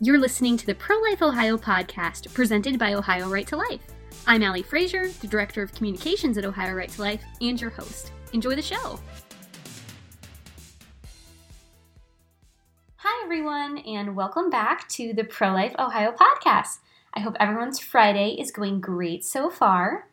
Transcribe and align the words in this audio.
You're 0.00 0.18
listening 0.18 0.56
to 0.56 0.66
the 0.66 0.74
Pro 0.74 0.98
Life 0.98 1.22
Ohio 1.22 1.56
podcast 1.56 2.34
presented 2.34 2.80
by 2.80 2.94
Ohio 2.94 3.28
Right 3.28 3.46
to 3.46 3.56
Life. 3.56 3.80
I'm 4.26 4.42
Allie 4.42 4.64
Frazier, 4.64 5.08
the 5.20 5.28
Director 5.28 5.62
of 5.62 5.72
Communications 5.72 6.36
at 6.36 6.44
Ohio 6.44 6.74
Right 6.74 6.88
to 6.88 7.00
Life, 7.00 7.22
and 7.40 7.60
your 7.60 7.70
host. 7.70 8.10
Enjoy 8.32 8.56
the 8.56 8.60
show. 8.60 8.98
Hi, 12.96 13.24
everyone, 13.24 13.78
and 13.86 14.16
welcome 14.16 14.50
back 14.50 14.88
to 14.88 15.12
the 15.14 15.22
Pro 15.22 15.52
Life 15.52 15.76
Ohio 15.78 16.12
podcast. 16.12 16.78
I 17.14 17.20
hope 17.20 17.36
everyone's 17.38 17.78
Friday 17.78 18.30
is 18.30 18.50
going 18.50 18.80
great 18.80 19.24
so 19.24 19.48
far. 19.48 20.08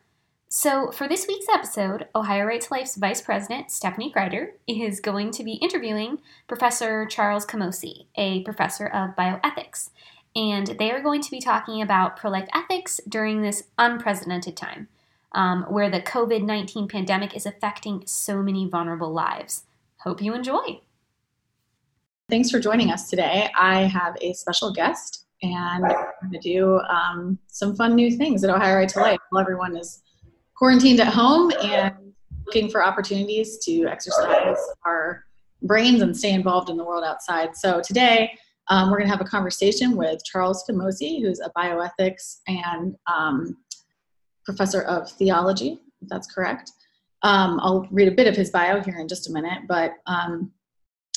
So, 0.54 0.90
for 0.90 1.08
this 1.08 1.26
week's 1.26 1.46
episode, 1.50 2.08
Ohio 2.14 2.44
Right 2.44 2.60
to 2.60 2.74
Life's 2.74 2.96
Vice 2.96 3.22
President, 3.22 3.70
Stephanie 3.70 4.12
Krider, 4.14 4.48
is 4.68 5.00
going 5.00 5.30
to 5.30 5.42
be 5.42 5.54
interviewing 5.54 6.18
Professor 6.46 7.06
Charles 7.06 7.46
Camosy, 7.46 8.04
a 8.16 8.42
professor 8.42 8.86
of 8.86 9.16
bioethics. 9.16 9.88
And 10.36 10.76
they 10.78 10.90
are 10.90 11.00
going 11.00 11.22
to 11.22 11.30
be 11.30 11.40
talking 11.40 11.80
about 11.80 12.18
pro 12.18 12.30
life 12.30 12.50
ethics 12.54 13.00
during 13.08 13.40
this 13.40 13.62
unprecedented 13.78 14.54
time 14.54 14.88
um, 15.32 15.62
where 15.70 15.88
the 15.88 16.02
COVID 16.02 16.42
19 16.42 16.86
pandemic 16.86 17.34
is 17.34 17.46
affecting 17.46 18.02
so 18.06 18.42
many 18.42 18.68
vulnerable 18.68 19.10
lives. 19.10 19.62
Hope 20.00 20.20
you 20.20 20.34
enjoy. 20.34 20.82
Thanks 22.28 22.50
for 22.50 22.60
joining 22.60 22.90
us 22.90 23.08
today. 23.08 23.48
I 23.58 23.84
have 23.84 24.18
a 24.20 24.34
special 24.34 24.70
guest, 24.70 25.24
and 25.42 25.82
we're 25.82 26.12
going 26.20 26.32
to 26.32 26.38
do 26.40 26.78
um, 26.80 27.38
some 27.46 27.74
fun 27.74 27.94
new 27.94 28.14
things 28.14 28.44
at 28.44 28.50
Ohio 28.50 28.76
Right 28.76 28.88
to 28.90 29.00
Life 29.00 29.20
while 29.30 29.40
everyone 29.40 29.78
is 29.78 30.02
quarantined 30.62 31.00
at 31.00 31.08
home 31.08 31.50
and 31.60 31.92
looking 32.46 32.70
for 32.70 32.84
opportunities 32.84 33.58
to 33.58 33.84
exercise 33.86 34.56
our 34.86 35.24
brains 35.62 36.02
and 36.02 36.16
stay 36.16 36.30
involved 36.30 36.70
in 36.70 36.76
the 36.76 36.84
world 36.84 37.02
outside. 37.02 37.56
So 37.56 37.80
today, 37.84 38.38
um, 38.68 38.88
we're 38.88 38.98
going 38.98 39.10
to 39.10 39.16
have 39.16 39.20
a 39.20 39.28
conversation 39.28 39.96
with 39.96 40.24
Charles 40.24 40.62
Camosy, 40.70 41.20
who's 41.20 41.40
a 41.40 41.50
bioethics 41.58 42.42
and 42.46 42.94
um, 43.12 43.56
professor 44.44 44.82
of 44.82 45.10
theology, 45.10 45.80
if 46.00 46.08
that's 46.08 46.32
correct. 46.32 46.70
Um, 47.24 47.58
I'll 47.60 47.88
read 47.90 48.06
a 48.06 48.12
bit 48.14 48.28
of 48.28 48.36
his 48.36 48.50
bio 48.50 48.80
here 48.80 49.00
in 49.00 49.08
just 49.08 49.28
a 49.28 49.32
minute, 49.32 49.62
but 49.66 49.94
um, 50.06 50.52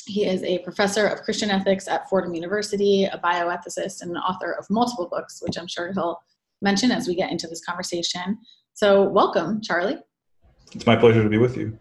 he 0.06 0.26
is 0.26 0.42
a 0.42 0.58
professor 0.58 1.06
of 1.06 1.22
Christian 1.22 1.50
ethics 1.50 1.86
at 1.86 2.08
Fordham 2.08 2.34
University, 2.34 3.04
a 3.04 3.20
bioethicist, 3.24 4.02
and 4.02 4.10
an 4.10 4.16
author 4.16 4.50
of 4.58 4.66
multiple 4.70 5.08
books, 5.08 5.38
which 5.40 5.56
I'm 5.56 5.68
sure 5.68 5.92
he'll 5.92 6.18
mention 6.62 6.90
as 6.90 7.06
we 7.06 7.14
get 7.14 7.30
into 7.30 7.46
this 7.46 7.64
conversation. 7.64 8.38
So, 8.76 9.04
welcome, 9.04 9.62
Charlie. 9.62 9.96
It's 10.74 10.84
my 10.84 10.96
pleasure 10.96 11.22
to 11.22 11.30
be 11.30 11.38
with 11.38 11.56
you. 11.56 11.78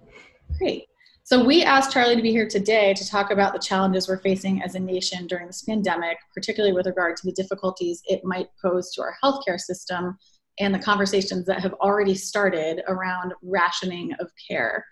Great. 0.57 0.85
So, 1.25 1.43
we 1.43 1.61
asked 1.61 1.91
Charlie 1.91 2.15
to 2.15 2.21
be 2.21 2.31
here 2.31 2.47
today 2.47 2.93
to 2.93 3.05
talk 3.05 3.31
about 3.31 3.51
the 3.51 3.59
challenges 3.59 4.07
we're 4.07 4.19
facing 4.19 4.63
as 4.63 4.75
a 4.75 4.79
nation 4.79 5.27
during 5.27 5.45
this 5.45 5.63
pandemic, 5.63 6.17
particularly 6.33 6.73
with 6.73 6.85
regard 6.85 7.17
to 7.17 7.25
the 7.25 7.33
difficulties 7.33 8.01
it 8.05 8.23
might 8.23 8.47
pose 8.61 8.93
to 8.93 9.01
our 9.01 9.13
healthcare 9.21 9.59
system 9.59 10.17
and 10.61 10.73
the 10.73 10.79
conversations 10.79 11.45
that 11.47 11.59
have 11.59 11.73
already 11.73 12.16
started 12.16 12.81
around 12.88 13.33
rationing 13.41 14.13
of 14.21 14.31
care. 14.47 14.85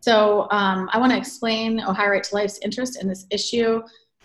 So, 0.00 0.48
um, 0.50 0.90
I 0.92 0.98
want 0.98 1.12
to 1.12 1.18
explain 1.18 1.80
Ohio 1.80 2.10
Right 2.10 2.22
to 2.22 2.34
Life's 2.34 2.58
interest 2.58 3.00
in 3.00 3.08
this 3.08 3.24
issue. 3.30 3.80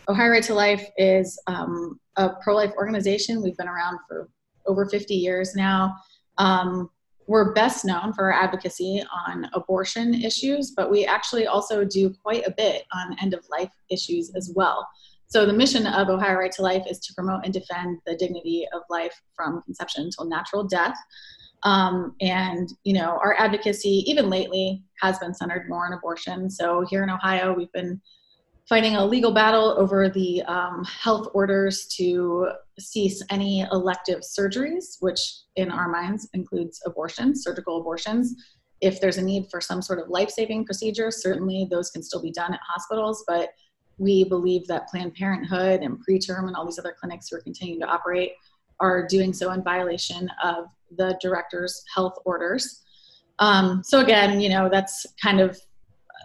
Ohio 0.09 0.32
Right 0.32 0.44
to 0.44 0.54
Life 0.54 0.86
is 0.98 1.42
um, 1.48 1.98
a 2.18 2.32
pro 2.44 2.58
life 2.58 2.74
organization. 2.76 3.42
We've 3.42 3.56
been 3.56 3.70
around 3.70 4.00
for 4.06 4.28
over 4.66 4.86
50 4.86 5.16
years 5.16 5.56
now. 5.56 5.96
Um, 6.38 6.90
we're 7.32 7.54
best 7.54 7.86
known 7.86 8.12
for 8.12 8.26
our 8.26 8.44
advocacy 8.44 9.02
on 9.26 9.48
abortion 9.54 10.14
issues, 10.14 10.74
but 10.76 10.92
we 10.92 11.06
actually 11.06 11.48
also 11.48 11.86
do 11.86 12.14
quite 12.22 12.46
a 12.46 12.52
bit 12.52 12.84
on 12.94 13.16
end 13.22 13.34
of 13.34 13.46
life 13.50 13.72
issues 13.90 14.36
as 14.36 14.52
well. 14.54 14.86
So, 15.28 15.46
the 15.46 15.54
mission 15.54 15.88
of 15.88 16.09
Ohio 16.09 16.36
Right 16.36 16.52
to 16.52 16.62
Life 16.62 16.84
is 16.90 17.00
to 17.00 17.14
promote 17.14 17.46
and 17.46 17.54
defend 17.54 18.00
the 18.06 18.18
dignity 18.18 18.68
of 18.74 18.82
life 18.90 19.14
from 19.34 19.62
conception 19.62 20.04
until 20.04 20.26
natural 20.26 20.66
death. 20.66 20.98
Um, 21.64 22.16
and, 22.19 22.68
you 22.84 22.94
know, 22.94 23.18
our 23.24 23.34
advocacy, 23.40 24.03
even 24.08 24.30
lately, 24.30 24.84
has 25.00 25.18
been 25.19 25.34
centered 25.34 25.69
more 25.69 25.86
on 25.86 25.94
abortion. 25.94 26.50
So, 26.50 26.86
here 26.90 27.02
in 27.02 27.09
Ohio, 27.09 27.53
we've 27.53 27.72
been 27.72 28.02
fighting 28.72 28.96
a 28.96 29.06
legal 29.06 29.34
battle 29.34 29.76
over 29.78 30.08
the 30.08 30.42
um, 30.44 30.86
health 30.86 31.28
orders 31.34 31.88
to 31.88 32.48
cease 32.80 33.22
any 33.30 33.68
elective 33.74 34.20
surgeries, 34.20 34.96
which 35.02 35.40
in 35.58 35.70
our 35.70 35.90
minds 35.90 36.30
includes 36.34 36.81
abortions, 36.86 37.44
surgical 37.44 37.81
abortions. 37.81 38.34
If 38.80 39.02
there's 39.02 39.18
a 39.18 39.22
need 39.22 39.48
for 39.52 39.60
some 39.60 39.81
sort 39.81 40.00
of 40.00 40.08
life 40.08 40.30
saving 40.30 40.64
procedure, 40.64 41.12
certainly 41.12 41.68
those 41.70 41.90
can 41.90 42.02
still 42.02 42.22
be 42.22 42.31
done 42.31 42.54
at 42.54 42.62
hospitals, 42.66 43.26
but 43.28 43.50
we 43.98 44.24
believe 44.24 44.66
that 44.68 44.88
Planned 44.88 45.16
Parenthood 45.16 45.81
and 45.81 45.98
preterm 46.08 46.48
and 46.48 46.56
all 46.56 46.66
these 46.66 46.80
other 46.80 46.96
clinics 46.98 47.28
who 47.28 47.36
are 47.36 47.42
continuing 47.42 47.81
to 47.81 47.88
operate 47.88 48.31
are 48.80 49.06
doing 49.06 49.34
so 49.34 49.52
in 49.52 49.62
violation 49.66 50.31
of 50.42 50.68
the 50.96 51.20
director's 51.22 51.84
health 51.94 52.18
orders. 52.24 52.84
Um, 53.40 53.84
so 53.84 54.00
again, 54.00 54.40
you 54.40 54.48
know, 54.48 54.70
that's 54.72 55.06
kind 55.22 55.42
of 55.42 55.60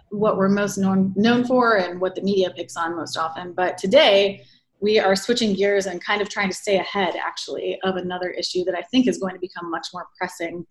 what 0.09 0.37
we're 0.37 0.49
most 0.49 0.77
known 0.77 1.13
known 1.15 1.45
for 1.45 1.77
and 1.77 1.99
what 1.99 2.15
the 2.15 2.21
media 2.21 2.49
picks 2.51 2.75
on 2.75 2.95
most 2.95 3.17
often. 3.17 3.53
But 3.53 3.77
today 3.77 4.43
we 4.79 4.99
are 4.99 5.15
switching 5.15 5.53
gears 5.53 5.87
and 5.87 6.03
kind 6.03 6.21
of 6.21 6.29
trying 6.29 6.49
to 6.49 6.55
stay 6.55 6.77
ahead 6.77 7.15
actually 7.15 7.79
of 7.83 7.95
another 7.95 8.29
issue 8.29 8.63
that 8.63 8.75
I 8.75 8.81
think 8.83 9.07
is 9.07 9.17
going 9.17 9.33
to 9.33 9.39
become 9.39 9.71
much 9.71 9.87
more 9.93 10.05
pressing 10.17 10.65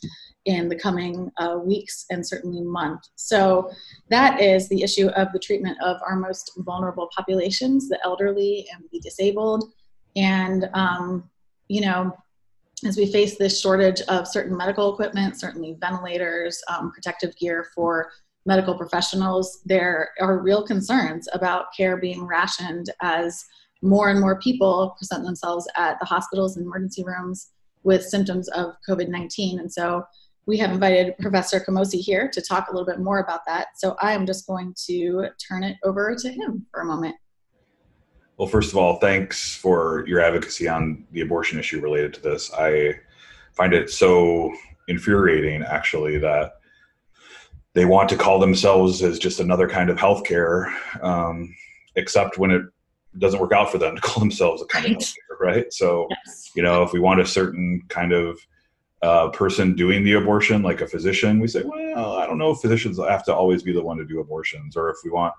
in 0.45 0.69
the 0.69 0.77
coming 0.77 1.31
uh, 1.39 1.59
weeks 1.59 2.05
and 2.11 2.25
certainly 2.25 2.63
month. 2.63 3.01
So 3.17 3.69
that 4.11 4.41
is 4.41 4.69
the 4.69 4.83
issue 4.83 5.09
of 5.09 5.33
the 5.33 5.41
treatment 5.41 5.77
of 5.83 5.97
our 6.07 6.17
most 6.17 6.53
vulnerable 6.59 7.09
populations, 7.17 7.89
the 7.89 7.99
elderly 8.05 8.67
and 8.73 8.85
the 8.93 9.01
disabled. 9.01 9.73
And 10.15 10.71
um, 10.73 11.29
you 11.69 11.81
know, 11.81 12.17
as 12.85 12.97
we 12.97 13.11
face 13.11 13.37
this 13.37 13.61
shortage 13.61 14.03
of 14.03 14.29
certain 14.29 14.57
medical 14.57 14.93
equipment, 14.93 15.41
certainly 15.41 15.77
ventilators, 15.81 16.63
um, 16.69 16.93
protective 16.93 17.35
gear 17.37 17.67
for 17.75 18.11
medical 18.47 18.77
professionals, 18.77 19.61
there 19.65 20.11
are 20.21 20.39
real 20.39 20.65
concerns 20.65 21.29
about 21.33 21.67
care 21.77 21.97
being 21.97 22.27
rationed 22.27 22.91
as 23.03 23.45
more 23.83 24.09
and 24.09 24.21
more 24.21 24.41
people 24.41 24.95
present 24.99 25.25
themselves 25.25 25.69
at 25.77 25.99
the 26.01 26.07
hospitals 26.07 26.57
and 26.57 26.65
emergency 26.65 27.05
rooms 27.05 27.51
with 27.83 28.05
symptoms 28.05 28.49
of 28.49 28.75
COVID 28.89 29.09
19. 29.09 29.59
And 29.59 29.73
so 29.73 30.05
we 30.47 30.57
have 30.59 30.71
invited 30.71 31.19
Professor 31.19 31.61
Camosy 31.61 32.01
here 32.01 32.29
to 32.33 32.41
talk 32.41 32.69
a 32.69 32.73
little 32.73 32.87
bit 32.87 33.01
more 33.01 33.19
about 33.19 33.41
that. 33.47 33.69
So 33.77 33.97
I 34.01 34.13
am 34.13 34.27
just 34.27 34.47
going 34.47 34.75
to 34.87 35.29
turn 35.47 35.65
it 35.65 35.77
over 35.85 36.15
to 36.15 36.31
him 36.31 36.65
for 36.73 36.81
a 36.81 36.85
moment. 36.85 37.17
Well, 38.39 38.47
first 38.47 38.71
of 38.71 38.79
all, 38.79 38.99
thanks 39.01 39.57
for 39.57 40.05
your 40.07 40.21
advocacy 40.21 40.69
on 40.69 41.05
the 41.11 41.23
abortion 41.23 41.59
issue 41.59 41.81
related 41.81 42.15
to 42.15 42.21
this. 42.21 42.53
I 42.53 42.95
find 43.55 43.73
it 43.73 43.91
so 43.91 44.55
infuriating, 44.89 45.63
actually, 45.63 46.19
that 46.19 46.61
they 47.77 47.85
want 47.85 48.09
to 48.09 48.17
call 48.17 48.39
themselves 48.39 49.03
as 49.03 49.19
just 49.19 49.39
another 49.39 49.69
kind 49.69 49.91
of 49.91 49.99
healthcare, 49.99 50.75
um, 51.03 51.55
except 51.95 52.39
when 52.39 52.51
it 52.51 52.63
doesn't 53.19 53.39
work 53.39 53.53
out 53.53 53.71
for 53.71 53.77
them 53.77 53.95
to 53.95 54.01
call 54.03 54.19
themselves 54.19 54.63
a 54.63 54.65
kind 54.65 54.87
right. 54.87 54.97
of 54.97 55.03
healthcare, 55.03 55.41
right? 55.41 55.73
So, 55.75 56.09
yes. 56.25 56.51
you 56.57 56.63
know, 56.63 56.83
if 56.83 56.95
we 56.95 57.01
want 57.01 57.21
a 57.21 57.27
certain 57.27 57.83
kind 57.91 58.13
of 58.13 58.39
uh, 59.03 59.29
person 59.29 59.77
doing 59.77 60.05
the 60.05 60.15
abortion, 60.15 60.63
like 60.63 60.81
a 60.81 60.87
physician, 60.87 61.39
we 61.39 61.49
say, 61.49 61.65
well, 61.65 62.17
I 62.17 62.25
don't 62.25 62.39
know 62.39 62.51
if 62.51 62.61
physicians 62.61 62.99
have 62.99 63.27
to 63.27 63.35
always 63.35 63.63
be 63.63 63.75
the 63.75 63.83
one 63.83 63.99
to 63.99 64.07
do 64.07 64.21
abortions, 64.21 64.75
or 64.75 64.89
if 64.89 64.97
we 65.05 65.11
want 65.11 65.35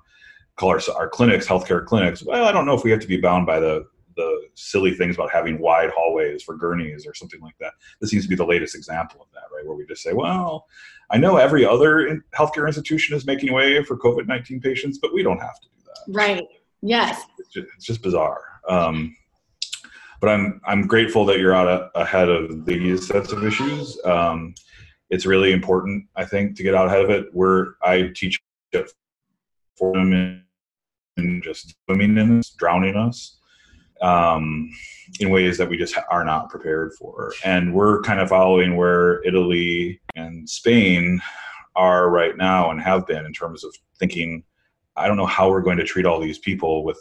call 0.58 0.70
our, 0.70 0.82
our 0.96 1.10
clinics 1.10 1.48
healthcare 1.48 1.84
clinics, 1.84 2.22
well, 2.22 2.46
I 2.46 2.52
don't 2.52 2.68
know 2.68 2.76
if 2.76 2.84
we 2.84 2.92
have 2.92 3.00
to 3.00 3.08
be 3.08 3.18
bound 3.18 3.48
by 3.48 3.60
the 3.60 3.88
the 4.18 4.50
silly 4.56 4.94
things 4.94 5.16
about 5.16 5.32
having 5.32 5.60
wide 5.60 5.90
hallways 5.96 6.44
for 6.44 6.56
gurneys 6.56 7.08
or 7.08 7.14
something 7.14 7.40
like 7.40 7.58
that. 7.60 7.74
This 8.02 8.10
seems 8.10 8.24
to 8.24 8.30
be 8.30 8.36
the 8.36 8.46
latest 8.46 8.76
example 8.76 9.22
of 9.22 9.28
that, 9.34 9.56
right? 9.56 9.66
Where 9.66 9.78
we 9.78 9.86
just 9.86 10.04
say, 10.04 10.12
well, 10.12 10.68
I 11.10 11.18
know 11.18 11.38
every 11.38 11.66
other 11.66 12.22
healthcare 12.36 12.68
institution 12.68 13.16
is 13.16 13.26
making 13.26 13.54
way 13.54 13.82
for 13.84 13.98
COVID 13.98 14.28
19 14.28 14.60
patients, 14.60 14.98
but 14.98 15.14
we 15.14 15.24
don't 15.24 15.40
have 15.40 15.60
to 15.62 15.70
do 15.70 15.84
that. 15.86 16.14
Right. 16.14 16.44
Yes. 16.82 17.24
It's 17.40 17.50
just, 17.50 17.68
it's 17.76 17.86
just 17.86 18.02
bizarre. 18.02 18.44
Um, 18.68 19.16
but 20.20 20.30
I'm 20.30 20.60
I'm 20.66 20.88
grateful 20.88 21.26
that 21.26 21.40
you're 21.40 21.54
out 21.54 21.68
a, 21.68 22.00
ahead 22.00 22.28
of 22.28 22.66
these 22.66 23.08
sets 23.08 23.32
of 23.32 23.46
issues. 23.46 24.00
Um, 24.04 24.56
it's 25.10 25.28
really 25.28 25.52
important, 25.54 26.06
I 26.16 26.26
think, 26.26 26.58
to 26.58 26.64
get 26.64 26.76
out 26.76 26.88
ahead 26.88 27.04
of 27.04 27.12
it. 27.12 27.28
We're 27.34 27.74
I 27.84 28.12
teach 28.16 28.42
Fordham 29.78 30.44
and 31.18 31.44
just 31.44 31.76
swimming 31.86 32.18
in 32.18 32.40
us, 32.40 32.50
drowning 32.50 32.96
us 32.96 33.37
um, 34.02 34.70
in 35.20 35.30
ways 35.30 35.58
that 35.58 35.70
we 35.70 35.78
just 35.78 35.96
are 36.10 36.24
not 36.24 36.50
prepared 36.50 36.94
for. 36.94 37.34
And 37.44 37.74
we're 37.74 38.02
kind 38.02 38.20
of 38.20 38.30
following 38.30 38.76
where 38.76 39.24
Italy 39.24 40.00
and 40.16 40.50
Spain 40.50 41.22
are 41.76 42.10
right 42.10 42.36
now 42.36 42.72
and 42.72 42.82
have 42.82 43.06
been 43.08 43.26
in 43.26 43.34
terms 43.34 43.64
of 43.64 43.76
thinking, 44.00 44.44
I 44.96 45.08
don't 45.08 45.18
know 45.18 45.26
how 45.26 45.50
we're 45.50 45.62
going 45.62 45.78
to 45.78 45.84
treat 45.84 46.06
all 46.06 46.20
these 46.20 46.40
people 46.40 46.84
with 46.84 47.00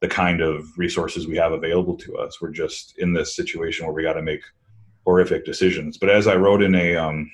the 0.00 0.08
kind 0.08 0.40
of 0.40 0.66
resources 0.78 1.26
we 1.26 1.36
have 1.36 1.52
available 1.52 1.96
to 1.98 2.16
us. 2.16 2.40
We're 2.40 2.50
just 2.50 2.98
in 2.98 3.12
this 3.12 3.36
situation 3.36 3.86
where 3.86 3.94
we 3.94 4.02
got 4.02 4.14
to 4.14 4.22
make 4.22 4.42
horrific 5.04 5.44
decisions. 5.44 5.98
But 5.98 6.10
as 6.10 6.26
I 6.26 6.36
wrote 6.36 6.62
in 6.62 6.74
a 6.74 6.96
um, 6.96 7.30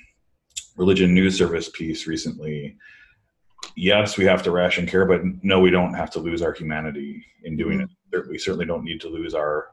religion 0.75 1.13
news 1.13 1.37
service 1.37 1.69
piece 1.69 2.07
recently, 2.07 2.77
yes, 3.75 4.17
we 4.17 4.25
have 4.25 4.43
to 4.43 4.51
ration 4.51 4.85
care, 4.87 5.05
but 5.05 5.21
no, 5.43 5.59
we 5.59 5.69
don't 5.69 5.93
have 5.93 6.11
to 6.11 6.19
lose 6.19 6.41
our 6.41 6.53
humanity 6.53 7.25
in 7.43 7.55
doing 7.57 7.79
mm-hmm. 7.79 7.83
it 7.85 7.89
we 8.29 8.37
certainly 8.37 8.65
don't 8.65 8.83
need 8.83 9.01
to 9.01 9.09
lose 9.09 9.33
our 9.33 9.67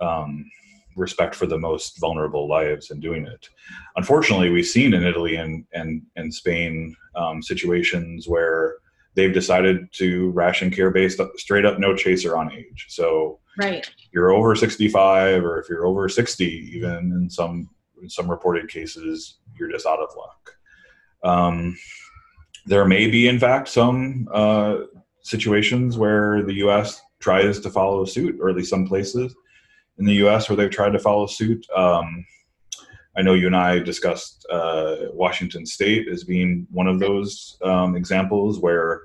um, 0.00 0.48
respect 0.96 1.34
for 1.34 1.46
the 1.46 1.58
most 1.58 2.00
vulnerable 2.00 2.48
lives 2.48 2.90
in 2.90 3.00
doing 3.00 3.26
it. 3.26 3.48
Unfortunately, 3.96 4.50
we've 4.50 4.66
seen 4.66 4.94
in 4.94 5.04
Italy 5.04 5.36
and 5.36 5.64
and, 5.72 6.02
and 6.16 6.32
Spain 6.32 6.96
um, 7.14 7.42
situations 7.42 8.28
where 8.28 8.76
they've 9.14 9.32
decided 9.32 9.88
to 9.92 10.30
ration 10.30 10.70
care 10.70 10.90
based 10.90 11.20
straight 11.36 11.64
up 11.64 11.78
no 11.78 11.94
chaser 11.94 12.36
on 12.36 12.52
age. 12.52 12.86
So 12.88 13.40
right, 13.58 13.88
you're 14.12 14.32
over 14.32 14.54
65, 14.54 15.44
or 15.44 15.58
if 15.58 15.68
you're 15.68 15.86
over 15.86 16.08
60, 16.08 16.44
even 16.44 17.12
in 17.12 17.30
some 17.30 17.70
in 18.02 18.08
some 18.08 18.30
reported 18.30 18.68
cases, 18.68 19.38
you're 19.58 19.70
just 19.70 19.86
out 19.86 20.00
of 20.00 20.10
luck. 20.16 20.56
Um, 21.24 21.76
there 22.66 22.84
may 22.84 23.08
be, 23.08 23.28
in 23.28 23.38
fact, 23.38 23.68
some 23.68 24.28
uh, 24.32 24.78
situations 25.22 25.96
where 25.96 26.42
the 26.42 26.54
U.S. 26.54 27.00
tries 27.20 27.60
to 27.60 27.70
follow 27.70 28.04
suit, 28.04 28.38
or 28.40 28.48
at 28.50 28.56
least 28.56 28.70
some 28.70 28.86
places 28.86 29.34
in 29.98 30.04
the 30.04 30.14
U.S. 30.14 30.48
where 30.48 30.56
they've 30.56 30.70
tried 30.70 30.92
to 30.92 30.98
follow 30.98 31.26
suit. 31.26 31.64
Um, 31.74 32.26
I 33.16 33.22
know 33.22 33.34
you 33.34 33.46
and 33.46 33.56
I 33.56 33.78
discussed 33.78 34.46
uh, 34.50 34.96
Washington 35.12 35.64
State 35.64 36.08
as 36.08 36.24
being 36.24 36.66
one 36.70 36.86
of 36.86 37.00
those 37.00 37.56
um, 37.62 37.96
examples 37.96 38.58
where 38.58 39.04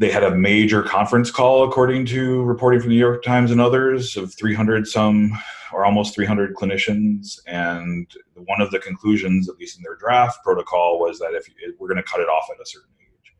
they 0.00 0.10
had 0.10 0.24
a 0.24 0.34
major 0.34 0.82
conference 0.82 1.30
call, 1.30 1.62
according 1.62 2.06
to 2.06 2.42
reporting 2.44 2.80
from 2.80 2.88
the 2.88 2.94
New 2.94 3.00
York 3.00 3.22
Times 3.22 3.50
and 3.50 3.60
others, 3.60 4.16
of 4.16 4.32
300 4.32 4.86
some 4.86 5.38
or 5.74 5.84
almost 5.84 6.14
300 6.14 6.54
clinicians. 6.56 7.38
And 7.46 8.10
one 8.34 8.62
of 8.62 8.70
the 8.70 8.78
conclusions, 8.78 9.50
at 9.50 9.58
least 9.58 9.76
in 9.76 9.82
their 9.82 9.96
draft 9.96 10.42
protocol, 10.42 10.98
was 10.98 11.18
that 11.18 11.34
if 11.34 11.46
we're 11.78 11.86
going 11.86 12.02
to 12.02 12.10
cut 12.10 12.20
it 12.20 12.28
off 12.28 12.48
at 12.50 12.60
a 12.60 12.66
certain 12.66 12.88
age. 12.98 13.32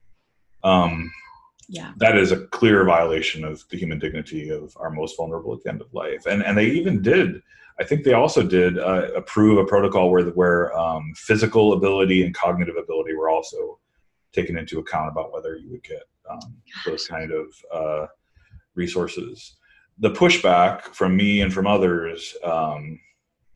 Um, 0.63 1.11
yeah 1.71 1.93
that 1.99 2.19
is 2.19 2.33
a 2.33 2.47
clear 2.49 2.85
violation 2.85 3.45
of 3.45 3.63
the 3.71 3.79
human 3.79 3.99
dignity 3.99 4.51
of 4.51 4.77
our 4.77 4.91
most 4.91 5.17
vulnerable 5.17 5.55
at 5.55 5.63
the 5.63 5.71
end 5.71 5.81
of 5.81 5.95
life 5.95 6.27
and 6.27 6.43
and 6.43 6.59
they 6.59 6.67
even 6.67 7.01
did 7.01 7.41
i 7.79 7.85
think 7.85 8.03
they 8.03 8.13
also 8.13 8.43
did 8.43 8.77
uh, 8.77 9.07
approve 9.15 9.57
a 9.57 9.65
protocol 9.65 10.11
where 10.11 10.25
where 10.31 10.77
um, 10.77 11.13
physical 11.15 11.73
ability 11.75 12.25
and 12.25 12.35
cognitive 12.35 12.75
ability 12.77 13.15
were 13.15 13.31
also 13.31 13.79
taken 14.33 14.59
into 14.59 14.81
account 14.81 15.09
about 15.09 15.33
whether 15.33 15.57
you 15.57 15.71
would 15.71 15.85
get 15.85 16.03
um, 16.31 16.57
those 16.87 17.07
kind 17.07 17.33
of 17.33 17.47
uh, 17.73 18.07
resources 18.75 19.57
the 20.01 20.11
pushback 20.11 20.83
from 20.95 21.15
me 21.15 21.43
and 21.43 21.53
from 21.53 21.67
others 21.67 22.35
um, 22.43 22.99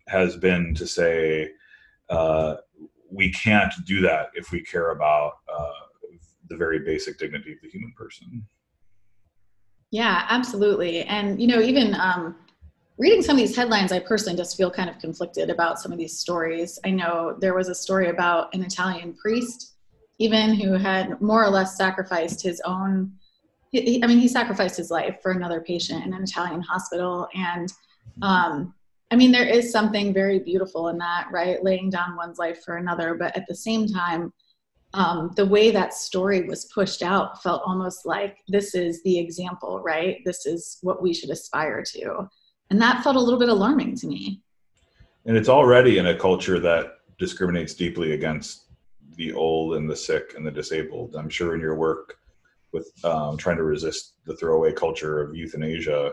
has 0.06 0.36
been 0.36 0.74
to 0.74 0.86
say 0.86 1.50
uh, 2.10 2.56
we 3.10 3.32
can't 3.32 3.72
do 3.86 4.00
that 4.02 4.26
if 4.34 4.52
we 4.52 4.62
care 4.62 4.90
about 4.90 5.32
uh, 5.52 5.70
the 6.48 6.56
very 6.56 6.80
basic 6.80 7.18
dignity 7.18 7.52
of 7.52 7.58
the 7.62 7.68
human 7.68 7.92
person. 7.96 8.46
Yeah, 9.90 10.26
absolutely. 10.28 11.04
And, 11.04 11.40
you 11.40 11.46
know, 11.46 11.60
even 11.60 11.94
um, 11.94 12.36
reading 12.98 13.22
some 13.22 13.36
of 13.36 13.40
these 13.40 13.56
headlines, 13.56 13.90
I 13.90 14.00
personally 14.00 14.36
just 14.36 14.56
feel 14.56 14.70
kind 14.70 14.90
of 14.90 14.98
conflicted 14.98 15.48
about 15.48 15.80
some 15.80 15.92
of 15.92 15.98
these 15.98 16.18
stories. 16.18 16.78
I 16.84 16.90
know 16.90 17.36
there 17.40 17.54
was 17.54 17.68
a 17.68 17.74
story 17.74 18.10
about 18.10 18.54
an 18.54 18.62
Italian 18.62 19.14
priest, 19.14 19.73
even 20.18 20.54
who 20.54 20.72
had 20.72 21.20
more 21.20 21.44
or 21.44 21.50
less 21.50 21.76
sacrificed 21.76 22.42
his 22.42 22.60
own. 22.64 23.12
He, 23.70 24.02
I 24.02 24.06
mean, 24.06 24.18
he 24.18 24.28
sacrificed 24.28 24.76
his 24.76 24.90
life 24.90 25.16
for 25.22 25.32
another 25.32 25.60
patient 25.60 26.04
in 26.04 26.14
an 26.14 26.22
Italian 26.22 26.60
hospital. 26.60 27.28
And 27.34 27.72
um, 28.22 28.74
I 29.10 29.16
mean, 29.16 29.32
there 29.32 29.46
is 29.46 29.72
something 29.72 30.14
very 30.14 30.38
beautiful 30.38 30.88
in 30.88 30.98
that, 30.98 31.28
right? 31.32 31.62
Laying 31.62 31.90
down 31.90 32.16
one's 32.16 32.38
life 32.38 32.62
for 32.64 32.76
another. 32.76 33.14
But 33.14 33.36
at 33.36 33.46
the 33.48 33.54
same 33.54 33.88
time, 33.88 34.32
um, 34.94 35.32
the 35.34 35.46
way 35.46 35.72
that 35.72 35.92
story 35.92 36.42
was 36.42 36.66
pushed 36.66 37.02
out 37.02 37.42
felt 37.42 37.62
almost 37.66 38.06
like 38.06 38.36
this 38.46 38.76
is 38.76 39.02
the 39.02 39.18
example, 39.18 39.80
right? 39.80 40.18
This 40.24 40.46
is 40.46 40.78
what 40.82 41.02
we 41.02 41.12
should 41.12 41.30
aspire 41.30 41.82
to. 41.94 42.28
And 42.70 42.80
that 42.80 43.02
felt 43.02 43.16
a 43.16 43.20
little 43.20 43.38
bit 43.38 43.48
alarming 43.48 43.96
to 43.96 44.06
me. 44.06 44.40
And 45.26 45.36
it's 45.36 45.48
already 45.48 45.98
in 45.98 46.06
a 46.06 46.16
culture 46.16 46.60
that 46.60 46.98
discriminates 47.18 47.74
deeply 47.74 48.12
against 48.12 48.63
the 49.16 49.32
old 49.32 49.74
and 49.74 49.88
the 49.88 49.96
sick 49.96 50.34
and 50.36 50.46
the 50.46 50.50
disabled. 50.50 51.14
I'm 51.16 51.28
sure 51.28 51.54
in 51.54 51.60
your 51.60 51.76
work 51.76 52.18
with 52.72 52.92
um, 53.04 53.36
trying 53.36 53.56
to 53.56 53.62
resist 53.62 54.14
the 54.26 54.36
throwaway 54.36 54.72
culture 54.72 55.20
of 55.20 55.36
euthanasia, 55.36 56.12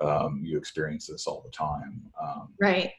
um, 0.00 0.40
you 0.44 0.56
experience 0.56 1.06
this 1.06 1.26
all 1.26 1.42
the 1.44 1.50
time. 1.50 2.02
Um, 2.20 2.54
right. 2.60 2.92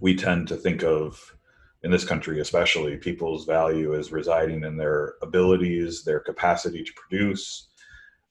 We 0.00 0.14
tend 0.14 0.48
to 0.48 0.56
think 0.56 0.82
of 0.82 1.36
in 1.82 1.90
this 1.90 2.04
country 2.04 2.40
especially 2.40 2.96
people's 2.96 3.44
value 3.44 3.94
is 3.94 4.10
residing 4.10 4.64
in 4.64 4.76
their 4.76 5.14
abilities 5.22 6.02
their 6.02 6.18
capacity 6.18 6.82
to 6.82 6.92
produce 6.94 7.68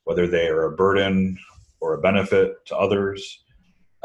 whether 0.03 0.27
they 0.27 0.47
are 0.47 0.65
a 0.65 0.75
burden 0.75 1.37
or 1.79 1.93
a 1.93 2.01
benefit 2.01 2.65
to 2.65 2.75
others 2.75 3.44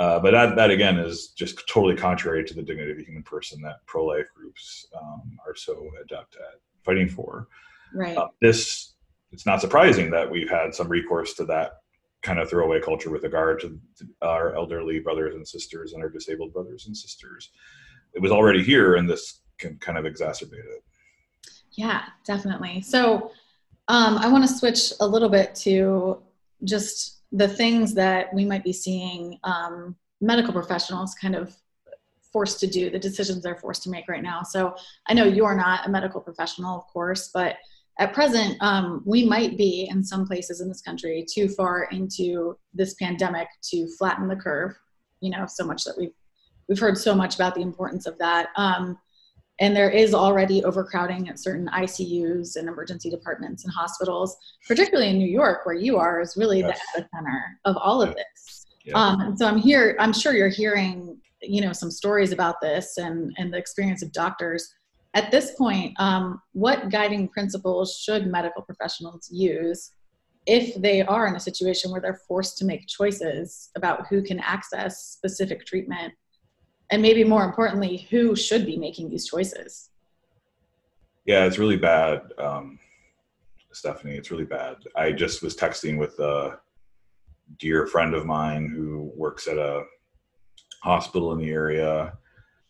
uh, 0.00 0.18
but 0.18 0.30
that, 0.30 0.56
that 0.56 0.70
again 0.70 0.98
is 0.98 1.28
just 1.36 1.68
totally 1.68 1.94
contrary 1.94 2.42
to 2.42 2.54
the 2.54 2.62
dignity 2.62 2.90
of 2.90 2.96
the 2.96 3.04
human 3.04 3.22
person 3.22 3.60
that 3.60 3.84
pro-life 3.84 4.28
groups 4.34 4.86
um, 4.98 5.38
are 5.46 5.54
so 5.54 5.90
adept 6.02 6.36
at 6.36 6.58
fighting 6.82 7.06
for. 7.06 7.48
Right. 7.94 8.16
Uh, 8.16 8.28
this 8.40 8.94
it's 9.30 9.44
not 9.44 9.60
surprising 9.60 10.10
that 10.10 10.28
we've 10.28 10.48
had 10.48 10.74
some 10.74 10.88
recourse 10.88 11.34
to 11.34 11.44
that 11.44 11.72
kind 12.22 12.38
of 12.38 12.48
throwaway 12.48 12.80
culture 12.80 13.10
with 13.10 13.24
regard 13.24 13.60
to 13.60 13.78
our 14.22 14.54
elderly 14.54 15.00
brothers 15.00 15.34
and 15.34 15.46
sisters 15.46 15.92
and 15.92 16.02
our 16.02 16.08
disabled 16.08 16.54
brothers 16.54 16.86
and 16.86 16.96
sisters. 16.96 17.50
It 18.14 18.22
was 18.22 18.32
already 18.32 18.62
here 18.64 18.94
and 18.94 19.08
this 19.08 19.42
can 19.58 19.76
kind 19.80 19.98
of 19.98 20.06
exacerbate 20.06 20.54
it. 20.54 20.82
Yeah 21.72 22.04
definitely. 22.24 22.80
So 22.80 23.32
um, 23.88 24.16
i 24.16 24.28
want 24.28 24.48
to 24.48 24.54
switch 24.54 24.94
a 25.00 25.06
little 25.06 25.28
bit 25.28 25.54
to 25.56 26.22
just 26.64 27.19
the 27.32 27.48
things 27.48 27.94
that 27.94 28.32
we 28.34 28.44
might 28.44 28.64
be 28.64 28.72
seeing 28.72 29.38
um, 29.44 29.94
medical 30.20 30.52
professionals 30.52 31.14
kind 31.14 31.34
of 31.34 31.54
forced 32.32 32.60
to 32.60 32.66
do 32.66 32.90
the 32.90 32.98
decisions 32.98 33.42
they're 33.42 33.56
forced 33.56 33.82
to 33.82 33.90
make 33.90 34.08
right 34.08 34.22
now 34.22 34.42
so 34.42 34.74
i 35.08 35.14
know 35.14 35.24
you're 35.24 35.56
not 35.56 35.86
a 35.86 35.90
medical 35.90 36.20
professional 36.20 36.78
of 36.78 36.86
course 36.86 37.30
but 37.32 37.56
at 37.98 38.14
present 38.14 38.56
um, 38.62 39.02
we 39.04 39.24
might 39.24 39.58
be 39.58 39.88
in 39.90 40.02
some 40.02 40.26
places 40.26 40.60
in 40.60 40.68
this 40.68 40.80
country 40.80 41.26
too 41.28 41.48
far 41.48 41.84
into 41.90 42.56
this 42.72 42.94
pandemic 42.94 43.48
to 43.62 43.88
flatten 43.98 44.28
the 44.28 44.36
curve 44.36 44.78
you 45.20 45.30
know 45.30 45.44
so 45.46 45.64
much 45.64 45.84
that 45.84 45.94
we've 45.98 46.12
we've 46.70 46.78
heard 46.78 46.96
so 46.96 47.14
much 47.14 47.34
about 47.34 47.54
the 47.54 47.60
importance 47.60 48.06
of 48.06 48.16
that. 48.18 48.48
Um, 48.56 48.96
and 49.60 49.76
there 49.76 49.90
is 49.90 50.14
already 50.14 50.64
overcrowding 50.64 51.28
at 51.28 51.38
certain 51.38 51.68
ICUs 51.68 52.56
and 52.56 52.66
emergency 52.66 53.10
departments 53.10 53.64
and 53.64 53.72
hospitals, 53.72 54.36
particularly 54.66 55.10
in 55.10 55.18
New 55.18 55.28
York, 55.28 55.66
where 55.66 55.74
you 55.74 55.98
are, 55.98 56.20
is 56.20 56.34
really 56.36 56.60
yes. 56.60 56.80
the 56.94 57.02
epicenter 57.02 57.40
of 57.66 57.76
all 57.76 58.00
of 58.00 58.14
this. 58.14 58.66
Yeah. 58.84 58.94
Um, 58.94 59.20
and 59.20 59.38
so 59.38 59.46
I'm 59.46 59.58
here. 59.58 59.96
I'm 60.00 60.14
sure 60.14 60.32
you're 60.32 60.48
hearing, 60.48 61.18
you 61.42 61.60
know, 61.60 61.74
some 61.74 61.90
stories 61.90 62.32
about 62.32 62.56
this 62.62 62.96
and 62.96 63.34
and 63.36 63.52
the 63.52 63.58
experience 63.58 64.02
of 64.02 64.12
doctors. 64.12 64.72
At 65.12 65.30
this 65.30 65.52
point, 65.56 65.92
um, 66.00 66.40
what 66.52 66.88
guiding 66.88 67.28
principles 67.28 67.98
should 67.98 68.26
medical 68.26 68.62
professionals 68.62 69.28
use 69.30 69.92
if 70.46 70.74
they 70.80 71.02
are 71.02 71.26
in 71.26 71.36
a 71.36 71.40
situation 71.40 71.90
where 71.90 72.00
they're 72.00 72.20
forced 72.26 72.56
to 72.58 72.64
make 72.64 72.86
choices 72.86 73.70
about 73.76 74.06
who 74.06 74.22
can 74.22 74.40
access 74.40 75.04
specific 75.04 75.66
treatment 75.66 76.14
and 76.90 77.02
maybe 77.02 77.24
more 77.24 77.44
importantly 77.44 78.08
who 78.10 78.34
should 78.36 78.66
be 78.66 78.76
making 78.76 79.10
these 79.10 79.26
choices? 79.26 79.90
Yeah 81.24 81.44
it's 81.44 81.58
really 81.58 81.76
bad 81.76 82.22
um, 82.38 82.78
stephanie 83.72 84.16
it's 84.16 84.30
really 84.30 84.44
bad. 84.44 84.76
I 84.96 85.12
just 85.12 85.42
was 85.42 85.56
texting 85.56 85.98
with 85.98 86.18
a 86.18 86.58
dear 87.58 87.86
friend 87.86 88.14
of 88.14 88.26
mine 88.26 88.68
who 88.68 89.12
works 89.16 89.46
at 89.46 89.58
a 89.58 89.84
hospital 90.82 91.32
in 91.32 91.38
the 91.38 91.50
area 91.50 92.16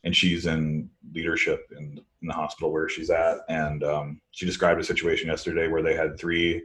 and 0.05 0.17
she's 0.17 0.47
in 0.47 0.89
leadership 1.13 1.67
in, 1.77 2.01
in 2.23 2.29
the 2.29 2.35
hospital 2.35 2.73
where 2.73 2.89
she's 2.89 3.11
at 3.11 3.39
and 3.49 3.85
um, 3.85 4.21
she 4.31 4.47
described 4.47 4.81
a 4.81 4.85
situation 4.85 5.29
yesterday 5.29 5.69
where 5.69 5.83
they 5.83 5.95
had 5.95 6.19
three 6.19 6.63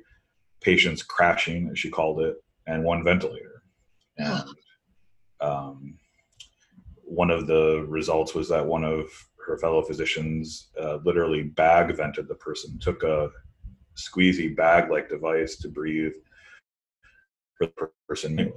patients 0.62 1.04
crashing 1.04 1.70
as 1.70 1.78
she 1.78 1.90
called 1.90 2.22
it 2.22 2.38
and 2.68 2.84
one 2.84 3.04
ventilator. 3.04 3.62
And 4.18 4.50
um, 5.42 5.98
one 7.16 7.32
of 7.32 7.48
the 7.48 7.86
results 7.88 8.36
was 8.36 8.50
that 8.50 8.66
one 8.66 8.84
of 8.84 9.08
her 9.48 9.58
fellow 9.58 9.82
physicians 9.82 10.68
uh, 10.82 10.98
literally 11.06 11.44
bag 11.44 11.96
vented 11.96 12.28
the 12.28 12.36
person, 12.36 12.78
took 12.80 13.04
a 13.04 13.32
squeezy 13.96 14.54
bag 14.54 14.92
like 14.92 15.08
device 15.08 15.56
to 15.58 15.70
breathe 15.70 16.14
for 17.58 17.68
the 17.68 17.90
person. 18.08 18.52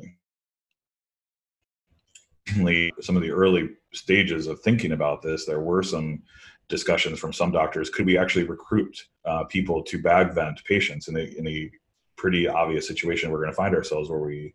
Some 3.01 3.17
of 3.17 3.23
the 3.23 3.31
early 3.31 3.71
stages 3.93 4.49
of 4.49 4.61
thinking 4.61 4.93
about 4.93 5.23
this, 5.23 5.45
there 5.45 5.61
were 5.61 5.83
some 5.83 6.23
discussions 6.69 7.19
from 7.21 7.33
some 7.33 7.53
doctors. 7.53 7.91
Could 7.91 8.07
we 8.07 8.19
actually 8.19 8.45
recruit 8.45 8.97
uh, 9.25 9.45
people 9.45 9.83
to 9.85 10.03
bag 10.03 10.33
vent 10.33 10.65
patients 10.65 11.09
in 11.09 11.17
a, 11.17 11.39
in 11.39 11.47
a 11.47 11.71
pretty 12.17 12.49
obvious 12.49 12.89
situation 12.89 13.31
we're 13.31 13.39
going 13.39 13.51
to 13.51 13.55
find 13.57 13.75
ourselves 13.75 14.11
where 14.11 14.19
we 14.19 14.53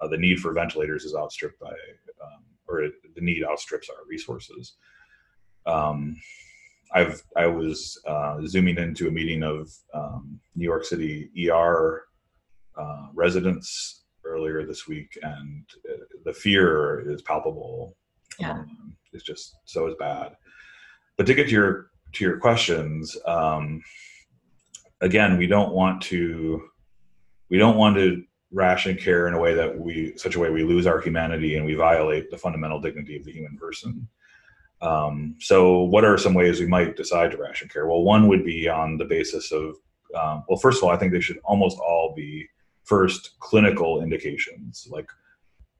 uh, 0.00 0.08
the 0.08 0.16
need 0.16 0.40
for 0.40 0.52
ventilators 0.52 1.04
is 1.04 1.14
outstripped 1.14 1.60
by 1.60 1.68
um, 1.68 2.42
or 2.72 2.88
the 3.14 3.20
need 3.20 3.44
outstrips 3.44 3.88
our 3.88 4.04
resources. 4.08 4.74
Um, 5.66 6.16
I've 6.94 7.22
I 7.36 7.46
was 7.46 8.00
uh, 8.06 8.38
zooming 8.46 8.78
into 8.78 9.08
a 9.08 9.10
meeting 9.10 9.42
of 9.42 9.70
um, 9.94 10.40
New 10.54 10.64
York 10.64 10.84
City 10.84 11.30
ER 11.48 12.04
uh, 12.76 13.06
residents 13.14 14.04
earlier 14.24 14.66
this 14.66 14.86
week, 14.86 15.18
and 15.22 15.64
uh, 15.90 16.04
the 16.24 16.32
fear 16.32 17.00
is 17.10 17.22
palpable. 17.22 17.96
Yeah. 18.38 18.64
it's 19.12 19.24
just 19.24 19.56
so 19.64 19.86
is 19.88 19.94
bad. 19.98 20.36
But 21.16 21.26
to 21.26 21.34
get 21.34 21.46
to 21.46 21.52
your 21.52 21.90
to 22.14 22.24
your 22.24 22.38
questions, 22.38 23.16
um, 23.26 23.82
again, 25.00 25.38
we 25.38 25.46
don't 25.46 25.72
want 25.72 26.02
to 26.02 26.62
we 27.50 27.58
don't 27.58 27.76
want 27.76 27.96
to 27.96 28.22
ration 28.52 28.96
care 28.96 29.28
in 29.28 29.34
a 29.34 29.40
way 29.40 29.54
that 29.54 29.78
we 29.78 30.16
such 30.16 30.36
a 30.36 30.38
way 30.38 30.50
we 30.50 30.62
lose 30.62 30.86
our 30.86 31.00
humanity 31.00 31.56
and 31.56 31.64
we 31.64 31.74
violate 31.74 32.30
the 32.30 32.38
fundamental 32.38 32.80
dignity 32.80 33.16
of 33.16 33.24
the 33.24 33.32
human 33.32 33.56
person. 33.56 34.08
Um, 34.82 35.36
so, 35.38 35.82
what 35.82 36.04
are 36.04 36.18
some 36.18 36.34
ways 36.34 36.60
we 36.60 36.66
might 36.66 36.96
decide 36.96 37.30
to 37.30 37.36
ration 37.36 37.68
care? 37.68 37.86
Well, 37.86 38.02
one 38.02 38.28
would 38.28 38.44
be 38.44 38.68
on 38.68 38.98
the 38.98 39.04
basis 39.04 39.52
of, 39.52 39.76
um, 40.14 40.44
well, 40.48 40.58
first 40.58 40.78
of 40.78 40.84
all, 40.84 40.90
I 40.90 40.96
think 40.96 41.12
they 41.12 41.20
should 41.20 41.38
almost 41.44 41.78
all 41.78 42.12
be 42.14 42.46
first 42.84 43.38
clinical 43.38 44.02
indications. 44.02 44.88
Like, 44.90 45.08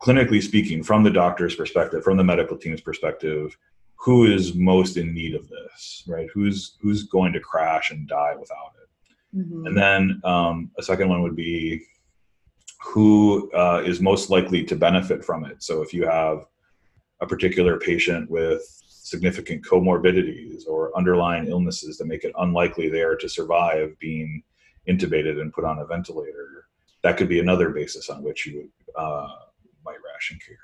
clinically 0.00 0.42
speaking, 0.42 0.82
from 0.82 1.02
the 1.02 1.10
doctor's 1.10 1.56
perspective, 1.56 2.04
from 2.04 2.16
the 2.16 2.24
medical 2.24 2.56
team's 2.56 2.80
perspective, 2.80 3.56
who 3.96 4.32
is 4.32 4.54
most 4.54 4.96
in 4.96 5.12
need 5.12 5.34
of 5.34 5.48
this, 5.48 6.04
right? 6.06 6.28
Who's 6.32 6.76
who's 6.80 7.04
going 7.04 7.32
to 7.32 7.40
crash 7.40 7.90
and 7.90 8.08
die 8.08 8.34
without 8.38 8.72
it? 8.82 9.38
Mm-hmm. 9.38 9.66
And 9.66 9.76
then 9.76 10.20
um, 10.24 10.70
a 10.78 10.82
second 10.82 11.08
one 11.08 11.22
would 11.22 11.36
be 11.36 11.84
who 12.82 13.50
uh, 13.52 13.82
is 13.84 14.00
most 14.00 14.28
likely 14.28 14.64
to 14.64 14.76
benefit 14.76 15.24
from 15.24 15.44
it. 15.44 15.62
So 15.62 15.82
if 15.82 15.94
you 15.94 16.06
have 16.06 16.46
a 17.20 17.26
particular 17.26 17.78
patient 17.78 18.28
with 18.28 18.62
significant 18.86 19.64
comorbidities 19.64 20.66
or 20.66 20.96
underlying 20.96 21.46
illnesses 21.46 21.96
that 21.98 22.06
make 22.06 22.24
it 22.24 22.32
unlikely 22.38 22.88
there 22.88 23.16
to 23.16 23.28
survive 23.28 23.96
being 24.00 24.42
intubated 24.88 25.40
and 25.40 25.52
put 25.52 25.64
on 25.64 25.78
a 25.78 25.86
ventilator, 25.86 26.66
that 27.02 27.16
could 27.16 27.28
be 27.28 27.38
another 27.38 27.70
basis 27.70 28.10
on 28.10 28.22
which 28.22 28.46
you 28.46 28.58
would, 28.58 28.70
uh, 28.96 29.28
might 29.84 29.98
ration 30.04 30.38
care. 30.44 30.56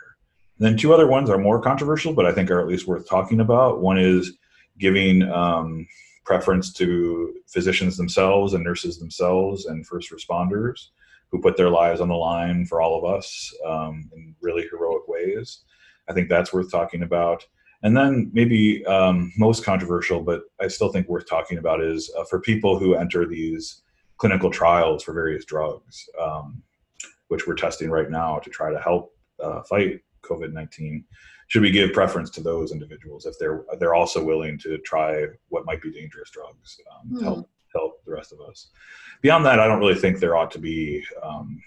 And 0.58 0.66
then 0.66 0.76
two 0.76 0.92
other 0.92 1.06
ones 1.06 1.30
are 1.30 1.38
more 1.38 1.60
controversial, 1.60 2.12
but 2.12 2.26
I 2.26 2.32
think 2.32 2.50
are 2.50 2.60
at 2.60 2.66
least 2.66 2.88
worth 2.88 3.08
talking 3.08 3.40
about. 3.40 3.80
One 3.80 3.98
is 3.98 4.32
giving 4.78 5.22
um, 5.30 5.86
preference 6.24 6.72
to 6.74 7.34
physicians 7.46 7.96
themselves 7.96 8.54
and 8.54 8.64
nurses 8.64 8.98
themselves 8.98 9.66
and 9.66 9.86
first 9.86 10.10
responders 10.10 10.88
who 11.30 11.40
put 11.40 11.56
their 11.56 11.70
lives 11.70 12.00
on 12.00 12.08
the 12.08 12.14
line 12.14 12.64
for 12.66 12.80
all 12.80 12.98
of 12.98 13.16
us 13.16 13.52
um, 13.66 14.10
in 14.14 14.34
really 14.40 14.66
heroic 14.70 15.06
ways. 15.06 15.64
I 16.08 16.12
think 16.12 16.28
that's 16.28 16.52
worth 16.52 16.70
talking 16.70 17.02
about. 17.02 17.46
And 17.82 17.96
then 17.96 18.30
maybe 18.32 18.84
um, 18.86 19.32
most 19.36 19.64
controversial, 19.64 20.20
but 20.20 20.42
I 20.60 20.68
still 20.68 20.90
think 20.90 21.08
worth 21.08 21.28
talking 21.28 21.58
about 21.58 21.80
is 21.80 22.10
uh, 22.18 22.24
for 22.24 22.40
people 22.40 22.78
who 22.78 22.94
enter 22.94 23.26
these 23.26 23.82
clinical 24.16 24.50
trials 24.50 25.04
for 25.04 25.12
various 25.12 25.44
drugs, 25.44 26.08
um, 26.20 26.62
which 27.28 27.46
we're 27.46 27.54
testing 27.54 27.88
right 27.90 28.10
now 28.10 28.38
to 28.38 28.50
try 28.50 28.72
to 28.72 28.80
help 28.80 29.14
uh, 29.40 29.62
fight 29.62 30.00
COVID 30.22 30.52
nineteen. 30.52 31.04
Should 31.46 31.62
we 31.62 31.70
give 31.70 31.92
preference 31.92 32.30
to 32.30 32.42
those 32.42 32.72
individuals 32.72 33.26
if 33.26 33.38
they're 33.38 33.64
they're 33.78 33.94
also 33.94 34.24
willing 34.24 34.58
to 34.58 34.78
try 34.78 35.26
what 35.48 35.64
might 35.64 35.80
be 35.80 35.92
dangerous 35.92 36.30
drugs 36.30 36.80
um, 36.90 37.10
mm. 37.10 37.18
to 37.18 37.24
help 37.24 37.50
help 37.74 38.04
the 38.04 38.12
rest 38.12 38.32
of 38.32 38.40
us? 38.40 38.68
Beyond 39.22 39.44
that, 39.46 39.60
I 39.60 39.66
don't 39.66 39.80
really 39.80 39.94
think 39.94 40.18
there 40.18 40.36
ought 40.36 40.50
to 40.52 40.58
be 40.58 41.04
um, 41.22 41.60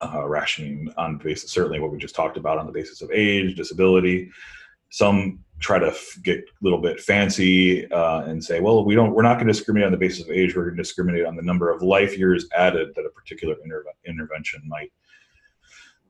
uh, 0.00 0.26
rationing 0.26 0.92
on 0.96 1.18
basis 1.18 1.50
certainly 1.50 1.80
what 1.80 1.90
we 1.90 1.98
just 1.98 2.14
talked 2.14 2.36
about 2.36 2.58
on 2.58 2.66
the 2.66 2.72
basis 2.72 3.02
of 3.02 3.10
age, 3.12 3.56
disability 3.56 4.30
some 4.90 5.40
try 5.60 5.78
to 5.78 5.88
f- 5.88 6.18
get 6.22 6.38
a 6.38 6.62
little 6.62 6.80
bit 6.80 7.00
fancy 7.00 7.90
uh, 7.90 8.22
and 8.22 8.42
say, 8.42 8.60
well, 8.60 8.84
we 8.84 8.94
don't, 8.94 9.12
we're 9.12 9.22
not 9.22 9.34
going 9.34 9.46
to 9.46 9.52
discriminate 9.52 9.86
on 9.86 9.92
the 9.92 9.98
basis 9.98 10.24
of 10.24 10.30
age. 10.30 10.54
We're 10.54 10.64
going 10.64 10.76
to 10.76 10.82
discriminate 10.82 11.26
on 11.26 11.36
the 11.36 11.42
number 11.42 11.70
of 11.70 11.82
life 11.82 12.16
years 12.16 12.46
added 12.56 12.94
that 12.94 13.04
a 13.04 13.10
particular 13.10 13.56
intervention 14.06 14.62
might 14.66 14.92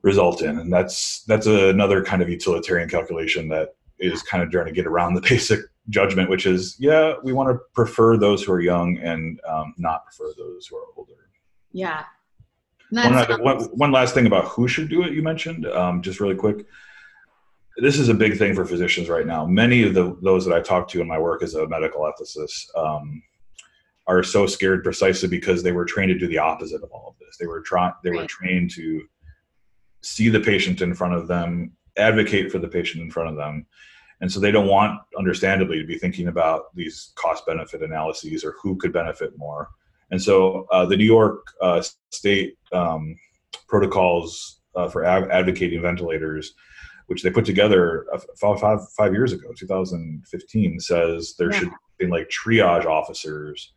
result 0.01 0.41
in, 0.43 0.59
and 0.59 0.71
that's 0.71 1.23
that's 1.23 1.45
another 1.45 2.03
kind 2.03 2.21
of 2.21 2.29
utilitarian 2.29 2.87
calculation 2.87 3.49
that 3.49 3.69
is 3.97 4.23
kind 4.23 4.41
of 4.41 4.49
trying 4.49 4.67
to 4.67 4.71
get 4.71 4.87
around 4.87 5.13
the 5.13 5.21
basic 5.29 5.59
judgment, 5.89 6.29
which 6.29 6.45
is, 6.45 6.75
yeah, 6.79 7.13
we 7.23 7.33
want 7.33 7.49
to 7.49 7.59
prefer 7.73 8.17
those 8.17 8.43
who 8.43 8.51
are 8.51 8.61
young 8.61 8.97
and 8.99 9.39
um, 9.47 9.73
not 9.77 10.05
prefer 10.05 10.31
those 10.37 10.67
who 10.67 10.77
are 10.77 10.85
older. 10.95 11.13
Yeah. 11.71 12.03
One, 12.91 13.13
other, 13.13 13.41
one, 13.41 13.63
one, 13.65 13.91
last 13.91 14.13
thing 14.15 14.25
about 14.25 14.45
who 14.45 14.67
should 14.67 14.89
do 14.89 15.03
it. 15.03 15.13
You 15.13 15.21
mentioned 15.21 15.67
um, 15.67 16.01
just 16.01 16.19
really 16.19 16.35
quick 16.35 16.65
this 17.81 17.97
is 17.97 18.09
a 18.09 18.13
big 18.13 18.37
thing 18.37 18.53
for 18.53 18.65
physicians 18.65 19.09
right 19.09 19.25
now. 19.25 19.45
Many 19.45 19.83
of 19.83 19.93
the 19.93 20.17
those 20.21 20.45
that 20.45 20.55
I 20.55 20.61
talk 20.61 20.87
to 20.89 21.01
in 21.01 21.07
my 21.07 21.17
work 21.17 21.43
as 21.43 21.55
a 21.55 21.67
medical 21.67 22.01
ethicist 22.01 22.75
um, 22.77 23.21
are 24.07 24.23
so 24.23 24.45
scared 24.45 24.83
precisely 24.83 25.29
because 25.29 25.63
they 25.63 25.71
were 25.71 25.85
trained 25.85 26.09
to 26.09 26.17
do 26.17 26.27
the 26.27 26.37
opposite 26.37 26.83
of 26.83 26.91
all 26.91 27.09
of 27.09 27.19
this. 27.19 27.37
They 27.37 27.47
were 27.47 27.61
trying 27.61 27.93
they 28.03 28.11
right. 28.11 28.21
were 28.21 28.27
trained 28.27 28.71
to 28.71 29.03
see 30.01 30.29
the 30.29 30.39
patient 30.39 30.81
in 30.81 30.93
front 30.93 31.13
of 31.13 31.27
them, 31.27 31.73
advocate 31.97 32.51
for 32.51 32.59
the 32.59 32.67
patient 32.67 33.03
in 33.03 33.11
front 33.11 33.29
of 33.29 33.35
them. 33.35 33.65
And 34.21 34.31
so 34.31 34.39
they 34.39 34.51
don't 34.51 34.67
want, 34.67 34.99
understandably, 35.17 35.79
to 35.79 35.87
be 35.87 35.97
thinking 35.97 36.27
about 36.27 36.75
these 36.75 37.13
cost 37.15 37.45
benefit 37.45 37.81
analyses 37.81 38.43
or 38.43 38.55
who 38.61 38.75
could 38.75 38.91
benefit 38.91 39.37
more. 39.37 39.69
And 40.11 40.21
so 40.21 40.67
uh, 40.71 40.85
the 40.85 40.97
New 40.97 41.05
York 41.05 41.45
uh, 41.61 41.81
state 42.09 42.57
um, 42.73 43.15
protocols 43.67 44.59
uh, 44.75 44.89
for 44.89 45.05
av- 45.05 45.29
advocating 45.29 45.81
ventilators 45.81 46.53
which 47.09 47.23
they 47.23 47.31
put 47.31 47.43
together 47.43 48.05
five, 48.39 48.59
five, 48.59 48.79
five 48.95 49.13
years 49.13 49.33
ago, 49.33 49.51
2015, 49.57 50.79
says 50.79 51.33
there 51.39 51.51
yeah. 51.51 51.59
should 51.59 51.71
be 51.97 52.05
like 52.05 52.29
triage 52.29 52.85
officers 52.85 53.73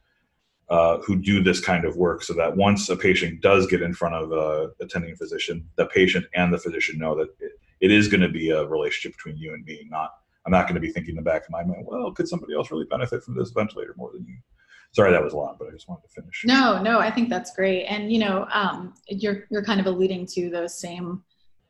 uh, 0.68 0.98
who 0.98 1.16
do 1.16 1.42
this 1.42 1.58
kind 1.58 1.86
of 1.86 1.96
work 1.96 2.22
so 2.22 2.34
that 2.34 2.54
once 2.54 2.90
a 2.90 2.96
patient 2.96 3.40
does 3.40 3.66
get 3.66 3.80
in 3.80 3.94
front 3.94 4.14
of 4.14 4.32
a 4.32 4.70
attending 4.84 5.16
physician, 5.16 5.66
the 5.76 5.86
patient 5.86 6.26
and 6.34 6.52
the 6.52 6.58
physician 6.58 6.98
know 6.98 7.16
that 7.16 7.28
it, 7.40 7.52
it 7.80 7.90
is 7.90 8.06
going 8.06 8.20
to 8.20 8.28
be 8.28 8.50
a 8.50 8.66
relationship 8.66 9.16
between 9.16 9.38
you 9.38 9.54
and 9.54 9.64
me. 9.64 9.86
Not, 9.90 10.12
I'm 10.44 10.52
not 10.52 10.66
going 10.66 10.74
to 10.74 10.80
be 10.80 10.90
thinking 10.90 11.12
in 11.12 11.16
the 11.16 11.22
back 11.22 11.44
of 11.44 11.50
my 11.50 11.64
mind, 11.64 11.84
well, 11.86 12.10
could 12.12 12.28
somebody 12.28 12.54
else 12.54 12.70
really 12.70 12.86
benefit 12.86 13.22
from 13.22 13.36
this 13.36 13.50
ventilator 13.50 13.94
more 13.96 14.10
than 14.12 14.26
you? 14.26 14.36
Sorry, 14.92 15.10
that 15.10 15.22
was 15.22 15.32
a 15.32 15.36
lot, 15.36 15.58
but 15.58 15.68
I 15.68 15.70
just 15.70 15.88
wanted 15.88 16.02
to 16.02 16.20
finish. 16.20 16.42
No, 16.44 16.82
no, 16.82 16.98
I 16.98 17.10
think 17.10 17.30
that's 17.30 17.54
great. 17.54 17.84
And, 17.84 18.12
you 18.12 18.18
know, 18.18 18.46
um, 18.52 18.94
you're, 19.08 19.44
you're 19.50 19.64
kind 19.64 19.80
of 19.80 19.86
alluding 19.86 20.26
to 20.34 20.50
those 20.50 20.78
same 20.78 21.22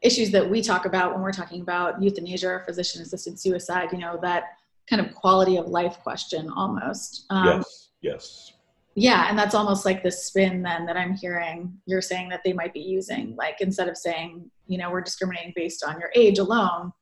issues 0.02 0.31
that 0.33 0.49
we 0.49 0.61
talk 0.61 0.85
about 0.85 1.12
when 1.12 1.23
we're 1.23 1.33
talking 1.33 1.61
about 1.62 2.02
euthanasia 2.02 2.49
or 2.49 2.64
physician 2.67 3.00
assisted 3.02 3.38
suicide 3.38 3.88
you 3.93 3.99
know 3.99 4.19
that 4.21 4.45
kind 4.91 5.05
of 5.05 5.14
quality 5.14 5.57
of 5.57 5.67
life 5.67 5.99
question 6.02 6.50
almost 6.50 7.25
um, 7.31 7.47
yes 7.47 7.91
yes 8.02 8.52
yeah 8.95 9.29
and 9.31 9.38
that's 9.38 9.55
almost 9.55 9.85
like 9.85 10.02
the 10.02 10.11
spin 10.11 10.62
then 10.62 10.85
that 10.85 10.97
i'm 10.97 11.14
hearing 11.14 11.73
you're 11.87 12.02
saying 12.02 12.29
that 12.29 12.41
they 12.45 12.52
might 12.52 12.75
be 12.75 12.81
using 12.81 13.35
like 13.37 13.61
instead 13.61 13.88
of 13.88 13.97
saying 13.97 14.45
you 14.67 14.76
know 14.76 14.91
we're 14.91 15.00
discriminating 15.00 15.52
based 15.55 15.85
on 15.85 15.99
your 16.00 16.11
age 16.14 16.38
alone 16.38 16.93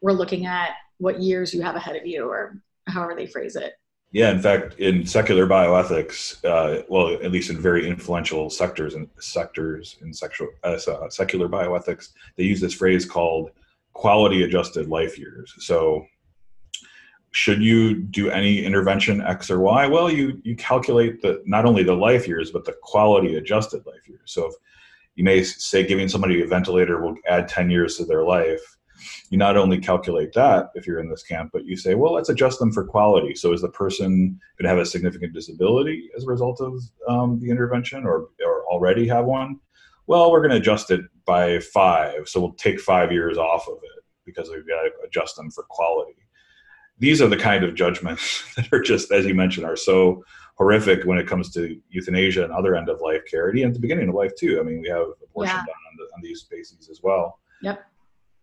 we're 0.00 0.12
looking 0.12 0.46
at 0.46 0.70
what 1.00 1.20
years 1.20 1.52
you 1.52 1.62
have 1.62 1.76
ahead 1.76 1.96
of 1.96 2.06
you 2.06 2.28
or 2.28 2.56
however 2.86 3.14
they 3.14 3.26
phrase 3.26 3.56
it 3.56 3.74
yeah, 4.12 4.30
in 4.30 4.40
fact, 4.40 4.80
in 4.80 5.06
secular 5.06 5.46
bioethics, 5.46 6.44
uh, 6.44 6.82
well, 6.88 7.14
at 7.22 7.30
least 7.30 7.48
in 7.48 7.60
very 7.60 7.88
influential 7.88 8.50
sectors 8.50 8.94
and 8.94 9.08
sectors 9.20 9.98
in 10.02 10.12
sexual 10.12 10.48
uh, 10.64 10.78
uh, 10.88 11.08
secular 11.08 11.48
bioethics, 11.48 12.08
they 12.36 12.42
use 12.42 12.60
this 12.60 12.74
phrase 12.74 13.06
called 13.06 13.52
quality 13.92 14.42
adjusted 14.42 14.88
life 14.88 15.16
years. 15.16 15.54
So, 15.58 16.04
should 17.30 17.62
you 17.62 17.94
do 17.94 18.30
any 18.30 18.64
intervention 18.64 19.20
X 19.20 19.48
or 19.48 19.60
Y? 19.60 19.86
Well, 19.86 20.10
you 20.10 20.40
you 20.42 20.56
calculate 20.56 21.22
the 21.22 21.40
not 21.46 21.64
only 21.64 21.84
the 21.84 21.94
life 21.94 22.26
years 22.26 22.50
but 22.50 22.64
the 22.64 22.74
quality 22.82 23.36
adjusted 23.36 23.86
life 23.86 24.08
years. 24.08 24.32
So, 24.32 24.46
if 24.46 24.54
you 25.14 25.22
may 25.22 25.44
say 25.44 25.86
giving 25.86 26.08
somebody 26.08 26.42
a 26.42 26.46
ventilator 26.48 27.00
will 27.00 27.14
add 27.28 27.46
ten 27.46 27.70
years 27.70 27.96
to 27.98 28.04
their 28.04 28.24
life 28.24 28.76
you 29.30 29.38
not 29.38 29.56
only 29.56 29.78
calculate 29.78 30.32
that 30.34 30.70
if 30.74 30.86
you're 30.86 31.00
in 31.00 31.08
this 31.08 31.22
camp, 31.22 31.50
but 31.52 31.64
you 31.64 31.76
say, 31.76 31.94
well, 31.94 32.12
let's 32.12 32.28
adjust 32.28 32.58
them 32.58 32.72
for 32.72 32.84
quality. 32.84 33.34
So 33.34 33.52
is 33.52 33.62
the 33.62 33.68
person 33.68 34.38
going 34.58 34.64
to 34.64 34.68
have 34.68 34.78
a 34.78 34.86
significant 34.86 35.32
disability 35.32 36.10
as 36.16 36.24
a 36.24 36.26
result 36.26 36.60
of 36.60 36.80
um, 37.08 37.38
the 37.40 37.50
intervention 37.50 38.04
or, 38.04 38.28
or 38.44 38.64
already 38.66 39.06
have 39.08 39.24
one? 39.24 39.60
Well, 40.06 40.32
we're 40.32 40.40
going 40.40 40.50
to 40.50 40.56
adjust 40.56 40.90
it 40.90 41.02
by 41.24 41.60
five. 41.60 42.28
So 42.28 42.40
we'll 42.40 42.54
take 42.54 42.80
five 42.80 43.12
years 43.12 43.38
off 43.38 43.68
of 43.68 43.76
it 43.76 44.04
because 44.24 44.48
we've 44.50 44.66
got 44.66 44.82
to 44.82 44.90
adjust 45.06 45.36
them 45.36 45.50
for 45.50 45.64
quality. 45.64 46.16
These 46.98 47.22
are 47.22 47.28
the 47.28 47.36
kind 47.36 47.64
of 47.64 47.74
judgments 47.74 48.44
that 48.56 48.72
are 48.72 48.82
just, 48.82 49.12
as 49.12 49.24
you 49.24 49.34
mentioned, 49.34 49.66
are 49.66 49.76
so 49.76 50.24
horrific 50.56 51.04
when 51.04 51.18
it 51.18 51.26
comes 51.26 51.50
to 51.54 51.80
euthanasia 51.88 52.44
and 52.44 52.52
other 52.52 52.76
end 52.76 52.90
of 52.90 53.00
life 53.00 53.22
care, 53.30 53.48
and 53.48 53.58
at 53.60 53.72
the 53.72 53.80
beginning 53.80 54.08
of 54.08 54.14
life 54.14 54.32
too. 54.36 54.60
I 54.60 54.62
mean, 54.62 54.82
we 54.82 54.88
have 54.88 55.06
abortion 55.22 55.56
yeah. 55.56 55.64
done 55.64 55.68
on, 55.68 55.96
the, 55.96 56.04
on 56.16 56.20
these 56.22 56.42
bases 56.42 56.90
as 56.90 57.00
well. 57.02 57.38
Yep 57.62 57.89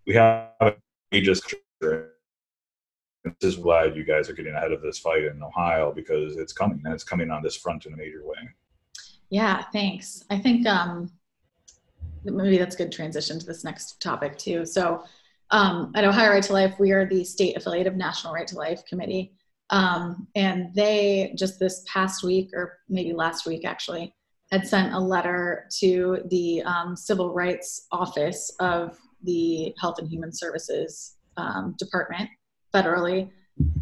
we 0.08 0.14
have 0.16 0.78
ages. 1.12 1.42
This 1.82 3.34
is 3.42 3.58
glad 3.58 3.96
you 3.96 4.06
guys 4.06 4.30
are 4.30 4.34
getting 4.34 4.56
ahead 4.56 4.72
of 4.72 4.82
this 4.82 4.98
fight 4.98 5.26
in 5.26 5.44
Ohio 5.44 5.92
because 5.94 6.38
it's 6.38 6.54
coming 6.54 6.82
and 6.86 6.94
it's 6.94 7.04
coming 7.04 7.30
on 7.30 7.44
this 7.44 7.58
front 7.58 7.86
in 7.86 7.94
a 7.94 7.98
major 7.98 8.22
way. 8.24 8.38
Yeah, 9.30 9.64
thanks. 9.74 10.24
I 10.30 10.40
think 10.40 10.66
um, 10.66 11.12
maybe 12.24 12.58
that's 12.58 12.76
a 12.76 12.78
good 12.78 12.94
transition 12.94 13.38
to 13.38 13.46
this 13.46 13.66
next 13.66 14.02
topic 14.02 14.38
too. 14.38 14.66
So 14.66 15.04
um, 15.52 15.92
at 15.94 16.06
Ohio 16.06 16.32
Right 16.32 16.44
to 16.44 16.54
Life, 16.54 16.76
we 16.80 16.94
are 16.94 17.06
the 17.06 17.26
state 17.26 17.58
affiliate 17.58 17.88
of 17.88 17.98
National 17.98 18.34
Right 18.34 18.48
to 18.48 18.56
Life 18.56 18.86
Committee. 18.86 19.34
Um, 19.70 20.28
and 20.36 20.74
they 20.74 21.34
just 21.38 21.60
this 21.60 21.84
past 21.86 22.24
week, 22.24 22.52
or 22.54 22.80
maybe 22.88 23.12
last 23.12 23.46
week 23.46 23.66
actually, 23.66 24.16
had 24.52 24.66
sent 24.66 24.94
a 24.94 25.00
letter 25.00 25.68
to 25.80 26.22
the 26.30 26.64
um, 26.64 26.96
Civil 26.96 27.34
Rights 27.34 27.88
Office 27.92 28.56
of 28.62 28.98
the 29.24 29.74
Health 29.80 30.00
and 30.00 30.10
Human 30.10 30.34
Services 30.34 31.18
um, 31.38 31.76
Department 31.78 32.30
federally, 32.74 33.30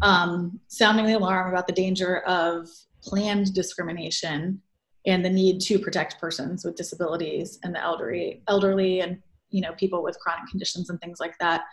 um, 0.02 0.58
sounding 0.68 1.06
the 1.06 1.14
alarm 1.14 1.52
about 1.52 1.66
the 1.66 1.72
danger 1.72 2.20
of 2.20 2.68
planned 3.02 3.54
discrimination 3.54 4.60
and 5.06 5.24
the 5.24 5.30
need 5.30 5.60
to 5.60 5.78
protect 5.78 6.18
persons 6.18 6.64
with 6.64 6.76
disabilities 6.76 7.58
and 7.62 7.74
the 7.74 7.80
elderly, 7.80 8.42
elderly 8.48 9.00
and 9.00 9.18
you 9.50 9.60
know 9.60 9.72
people 9.72 10.02
with 10.02 10.18
chronic 10.18 10.48
conditions 10.50 10.90
and 10.90 11.00
things 11.00 11.20
like 11.20 11.38
that. 11.38 11.64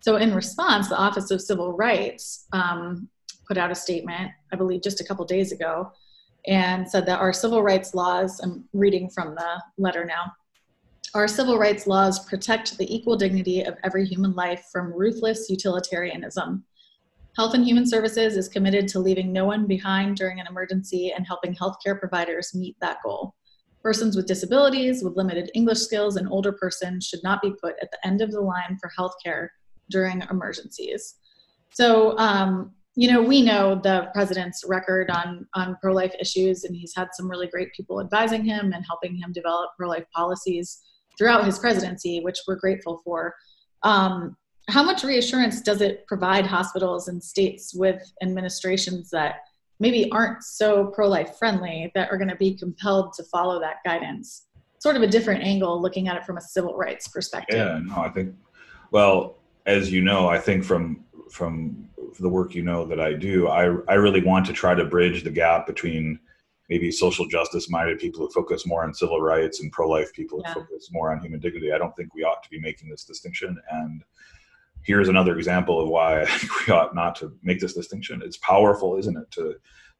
So 0.00 0.16
in 0.16 0.34
response, 0.34 0.88
the 0.88 0.96
Office 0.96 1.30
of 1.30 1.40
Civil 1.40 1.72
Rights 1.72 2.46
um, 2.52 3.08
put 3.46 3.58
out 3.58 3.70
a 3.70 3.74
statement, 3.74 4.30
I 4.52 4.56
believe, 4.56 4.82
just 4.82 5.00
a 5.00 5.04
couple 5.04 5.24
days 5.24 5.52
ago, 5.52 5.90
and 6.46 6.88
said 6.88 7.06
that 7.06 7.20
our 7.20 7.32
civil 7.32 7.62
rights 7.62 7.94
laws. 7.94 8.40
I'm 8.40 8.64
reading 8.72 9.10
from 9.10 9.34
the 9.34 9.62
letter 9.78 10.04
now. 10.04 10.32
Our 11.14 11.28
civil 11.28 11.58
rights 11.58 11.86
laws 11.86 12.26
protect 12.26 12.76
the 12.76 12.94
equal 12.94 13.16
dignity 13.16 13.62
of 13.62 13.76
every 13.84 14.04
human 14.04 14.32
life 14.34 14.66
from 14.72 14.92
ruthless 14.92 15.48
utilitarianism. 15.48 16.64
Health 17.36 17.54
and 17.54 17.66
Human 17.66 17.86
Services 17.86 18.36
is 18.36 18.48
committed 18.48 18.88
to 18.88 18.98
leaving 18.98 19.32
no 19.32 19.44
one 19.44 19.66
behind 19.66 20.16
during 20.16 20.40
an 20.40 20.46
emergency 20.48 21.12
and 21.14 21.26
helping 21.26 21.54
healthcare 21.54 21.98
providers 21.98 22.54
meet 22.54 22.76
that 22.80 22.98
goal. 23.04 23.34
Persons 23.82 24.16
with 24.16 24.26
disabilities, 24.26 25.04
with 25.04 25.16
limited 25.16 25.50
English 25.54 25.80
skills, 25.80 26.16
and 26.16 26.28
older 26.28 26.52
persons 26.52 27.06
should 27.06 27.22
not 27.22 27.42
be 27.42 27.52
put 27.62 27.74
at 27.82 27.90
the 27.90 28.06
end 28.06 28.22
of 28.22 28.32
the 28.32 28.40
line 28.40 28.78
for 28.80 28.90
healthcare 28.98 29.48
during 29.90 30.22
emergencies. 30.30 31.16
So, 31.72 32.16
um, 32.18 32.72
you 32.94 33.12
know, 33.12 33.20
we 33.20 33.42
know 33.42 33.74
the 33.74 34.08
president's 34.14 34.64
record 34.66 35.10
on 35.10 35.46
on 35.54 35.76
pro 35.82 35.92
life 35.92 36.14
issues, 36.18 36.64
and 36.64 36.74
he's 36.74 36.94
had 36.96 37.08
some 37.12 37.30
really 37.30 37.46
great 37.48 37.72
people 37.74 38.00
advising 38.00 38.44
him 38.44 38.72
and 38.72 38.84
helping 38.86 39.14
him 39.14 39.32
develop 39.32 39.70
pro 39.76 39.88
life 39.88 40.06
policies 40.14 40.80
throughout 41.18 41.44
his 41.44 41.58
presidency, 41.58 42.20
which 42.20 42.38
we're 42.46 42.56
grateful 42.56 43.00
for. 43.04 43.34
Um, 43.82 44.36
how 44.68 44.82
much 44.82 45.04
reassurance 45.04 45.60
does 45.60 45.80
it 45.80 46.06
provide 46.06 46.46
hospitals 46.46 47.08
and 47.08 47.22
states 47.22 47.74
with 47.74 48.02
administrations 48.22 49.10
that 49.10 49.36
maybe 49.78 50.10
aren't 50.10 50.42
so 50.42 50.86
pro-life 50.86 51.36
friendly 51.38 51.92
that 51.94 52.10
are 52.10 52.16
going 52.16 52.28
to 52.28 52.36
be 52.36 52.56
compelled 52.56 53.12
to 53.14 53.24
follow 53.24 53.60
that 53.60 53.76
guidance 53.84 54.46
sort 54.78 54.96
of 54.96 55.02
a 55.02 55.06
different 55.06 55.42
angle 55.42 55.80
looking 55.80 56.08
at 56.08 56.16
it 56.16 56.24
from 56.24 56.36
a 56.36 56.40
civil 56.40 56.76
rights 56.76 57.08
perspective 57.08 57.56
yeah 57.56 57.78
no 57.82 57.96
i 57.96 58.08
think 58.08 58.34
well 58.90 59.36
as 59.66 59.92
you 59.92 60.02
know 60.02 60.28
i 60.28 60.38
think 60.38 60.64
from 60.64 61.04
from 61.30 61.88
the 62.20 62.28
work 62.28 62.54
you 62.54 62.62
know 62.62 62.84
that 62.84 63.00
i 63.00 63.12
do 63.12 63.48
i 63.48 63.64
i 63.88 63.94
really 63.94 64.22
want 64.22 64.46
to 64.46 64.52
try 64.52 64.74
to 64.74 64.84
bridge 64.84 65.24
the 65.24 65.30
gap 65.30 65.66
between 65.66 66.18
maybe 66.68 66.90
social 66.90 67.26
justice 67.26 67.70
minded 67.70 67.98
people 67.98 68.20
who 68.20 68.30
focus 68.30 68.66
more 68.66 68.84
on 68.84 68.94
civil 68.94 69.20
rights 69.20 69.60
and 69.60 69.72
pro-life 69.72 70.12
people 70.12 70.42
who 70.44 70.52
focus 70.52 70.88
more 70.92 71.12
on 71.12 71.20
human 71.20 71.40
dignity 71.40 71.72
i 71.72 71.78
don't 71.78 71.94
think 71.96 72.14
we 72.14 72.22
ought 72.22 72.42
to 72.42 72.50
be 72.50 72.60
making 72.60 72.88
this 72.88 73.04
distinction 73.04 73.56
and 73.70 74.02
here's 74.86 75.08
another 75.08 75.36
example 75.36 75.80
of 75.80 75.88
why 75.88 76.20
I 76.22 76.26
think 76.26 76.66
we 76.66 76.72
ought 76.72 76.94
not 76.94 77.16
to 77.16 77.36
make 77.42 77.60
this 77.60 77.74
distinction. 77.74 78.22
It's 78.24 78.38
powerful, 78.38 78.96
isn't 78.96 79.16
it, 79.16 79.30
to 79.32 79.56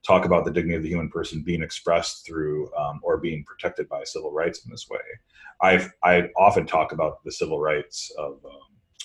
talk 0.06 0.24
about 0.24 0.44
the 0.44 0.52
dignity 0.52 0.76
of 0.76 0.82
the 0.84 0.88
human 0.88 1.10
person 1.10 1.42
being 1.42 1.62
expressed 1.62 2.24
through 2.24 2.72
um, 2.76 3.00
or 3.02 3.18
being 3.18 3.44
protected 3.44 3.88
by 3.88 4.04
civil 4.04 4.32
rights 4.32 4.64
in 4.64 4.70
this 4.70 4.86
way. 4.88 5.00
I 5.60 5.88
I 6.02 6.28
often 6.36 6.66
talk 6.66 6.92
about 6.92 7.24
the 7.24 7.32
civil 7.32 7.60
rights 7.60 8.12
of 8.16 8.44
um, 8.44 8.60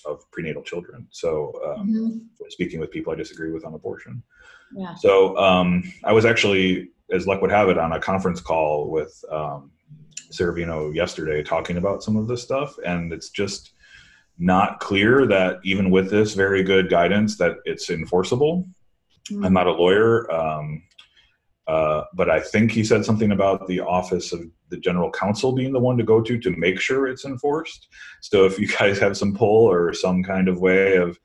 of 0.06 0.30
prenatal 0.32 0.64
children. 0.64 1.08
So 1.12 1.54
um, 1.66 1.88
mm-hmm. 1.88 2.46
speaking 2.50 2.80
with 2.80 2.92
people 2.92 3.14
I 3.14 3.16
disagree 3.16 3.52
with 3.52 3.66
on 3.66 3.74
abortion. 3.74 4.24
Yeah. 4.76 4.96
So 4.96 5.38
um, 5.38 5.84
I 6.04 6.14
was 6.14 6.26
actually, 6.26 6.90
as 7.12 7.28
luck 7.28 7.42
would 7.42 7.52
have 7.52 7.70
it, 7.70 7.78
on 7.78 7.94
a 7.94 8.00
conference 8.00 8.42
call 8.42 8.90
with 8.90 9.24
um, 9.32 9.72
Severino 10.30 10.92
yesterday 10.92 11.44
talking 11.44 11.78
about 11.78 12.04
some 12.04 12.16
of 12.16 12.28
this 12.28 12.42
stuff, 12.42 12.76
and 12.86 13.12
it's 13.12 13.30
just 13.30 13.74
not 14.38 14.80
clear 14.80 15.28
that 15.28 15.60
even 15.64 15.92
with 15.92 16.10
this 16.10 16.34
very 16.34 16.64
good 16.64 16.90
guidance 16.90 17.38
that 17.38 17.58
it's 17.66 17.90
enforceable. 17.90 18.68
Mm-hmm. 19.30 19.46
I'm 19.46 19.54
not 19.54 19.68
a 19.68 19.72
lawyer, 19.72 20.32
um, 20.32 20.84
uh, 21.68 22.04
but 22.16 22.30
I 22.30 22.40
think 22.40 22.72
he 22.72 22.84
said 22.84 23.06
something 23.06 23.32
about 23.32 23.68
the 23.68 23.82
office 23.82 24.34
of 24.34 24.42
the 24.70 24.78
general 24.78 25.12
counsel 25.12 25.52
being 25.52 25.74
the 25.74 25.80
one 25.80 25.98
to 25.98 26.04
go 26.04 26.22
to 26.22 26.40
to 26.40 26.50
make 26.52 26.80
sure 26.80 27.08
it's 27.08 27.26
enforced. 27.26 27.88
So 28.22 28.46
if 28.46 28.58
you 28.58 28.68
guys 28.80 28.98
have 29.00 29.16
some 29.16 29.36
pull 29.36 29.70
or 29.70 29.94
some 29.94 30.24
kind 30.24 30.48
of 30.48 30.60
way 30.60 30.96
of 30.96 31.20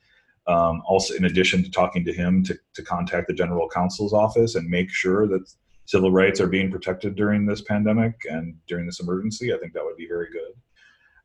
um, 0.49 0.83
also, 0.87 1.14
in 1.14 1.25
addition 1.25 1.64
to 1.64 1.70
talking 1.70 2.05
to 2.05 2.12
him, 2.12 2.44
to, 2.44 2.57
to 2.75 2.83
contact 2.83 3.27
the 3.27 3.35
general 3.35 3.68
counsel's 3.68 4.12
office 4.12 4.55
and 4.55 4.68
make 4.68 4.90
sure 4.90 5.27
that 5.27 5.44
civil 5.87 6.11
rights 6.11 6.40
are 6.40 6.49
being 6.49 6.70
protected 6.70 7.14
during 7.14 7.46
this 7.46 7.62
pandemic 7.62 8.14
and 8.29 8.57
during 8.66 8.87
this 8.87 9.01
emergency, 9.01 9.55
I 9.55 9.59
think 9.59 9.72
that 9.72 9.85
would 9.85 9.96
be 9.96 10.09
very 10.09 10.29
good. 10.31 10.53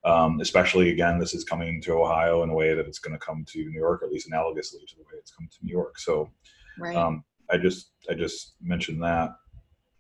Um, 0.04 0.40
especially 0.40 0.90
again, 0.90 1.20
this 1.20 1.34
is 1.34 1.44
coming 1.44 1.82
to 1.82 1.94
Ohio 1.94 2.42
in 2.42 2.50
a 2.50 2.56
way 2.56 2.74
that 2.74 2.88
it's 2.88 3.00
going 3.00 3.14
to 3.14 3.24
come 3.24 3.46
to 3.50 3.60
New 3.60 3.80
York, 3.80 4.02
at 4.04 4.12
least 4.12 4.30
analogously 4.32 4.88
to 4.88 4.96
the 4.96 5.04
way 5.04 5.20
it's 5.20 5.32
come 5.32 5.48
to 5.48 5.58
New 5.66 5.72
York. 5.72 6.00
So, 6.00 6.32
right. 6.80 6.96
um, 6.96 7.24
I 7.52 7.58
just 7.58 7.92
I 8.10 8.14
just 8.14 8.54
mentioned 8.62 9.04
that. 9.04 9.32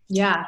Yeah. 0.10 0.45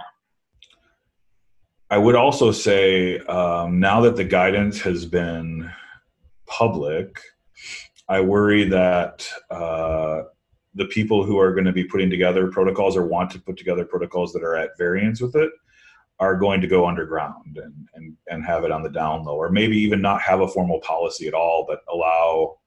I 1.90 1.98
would 2.00 2.16
also 2.16 2.52
say 2.52 3.20
um, 3.20 3.80
now 3.80 4.02
that 4.02 4.16
the 4.16 4.24
guidance 4.24 4.82
has 4.82 5.06
been 5.06 5.70
public, 6.48 7.20
I 8.10 8.22
worry 8.22 8.64
that 8.70 9.28
uh, 9.52 10.24
the 10.76 10.86
people 10.86 11.24
who 11.24 11.38
are 11.40 11.54
going 11.54 11.66
to 11.66 11.72
be 11.72 11.84
putting 11.84 12.10
together 12.10 12.48
protocols 12.48 12.98
or 12.98 13.06
want 13.06 13.30
to 13.32 13.40
put 13.40 13.58
together 13.58 13.86
protocols 13.86 14.34
that 14.34 14.44
are 14.44 14.56
at 14.56 14.78
variance 14.78 15.22
with 15.22 15.36
it 15.36 15.52
are 16.20 16.36
going 16.36 16.62
to 16.62 16.68
go 16.68 16.88
underground 16.88 17.58
and, 17.58 17.88
and, 17.96 18.16
and 18.28 18.46
have 18.46 18.64
it 18.64 18.72
on 18.72 18.84
the 18.84 18.90
down 18.90 19.24
low, 19.24 19.36
or 19.36 19.50
maybe 19.50 19.78
even 19.78 20.02
not 20.02 20.22
have 20.22 20.42
a 20.42 20.48
formal 20.48 20.80
policy 20.80 21.28
at 21.28 21.34
all, 21.34 21.66
but 21.68 21.80
allow 21.92 22.58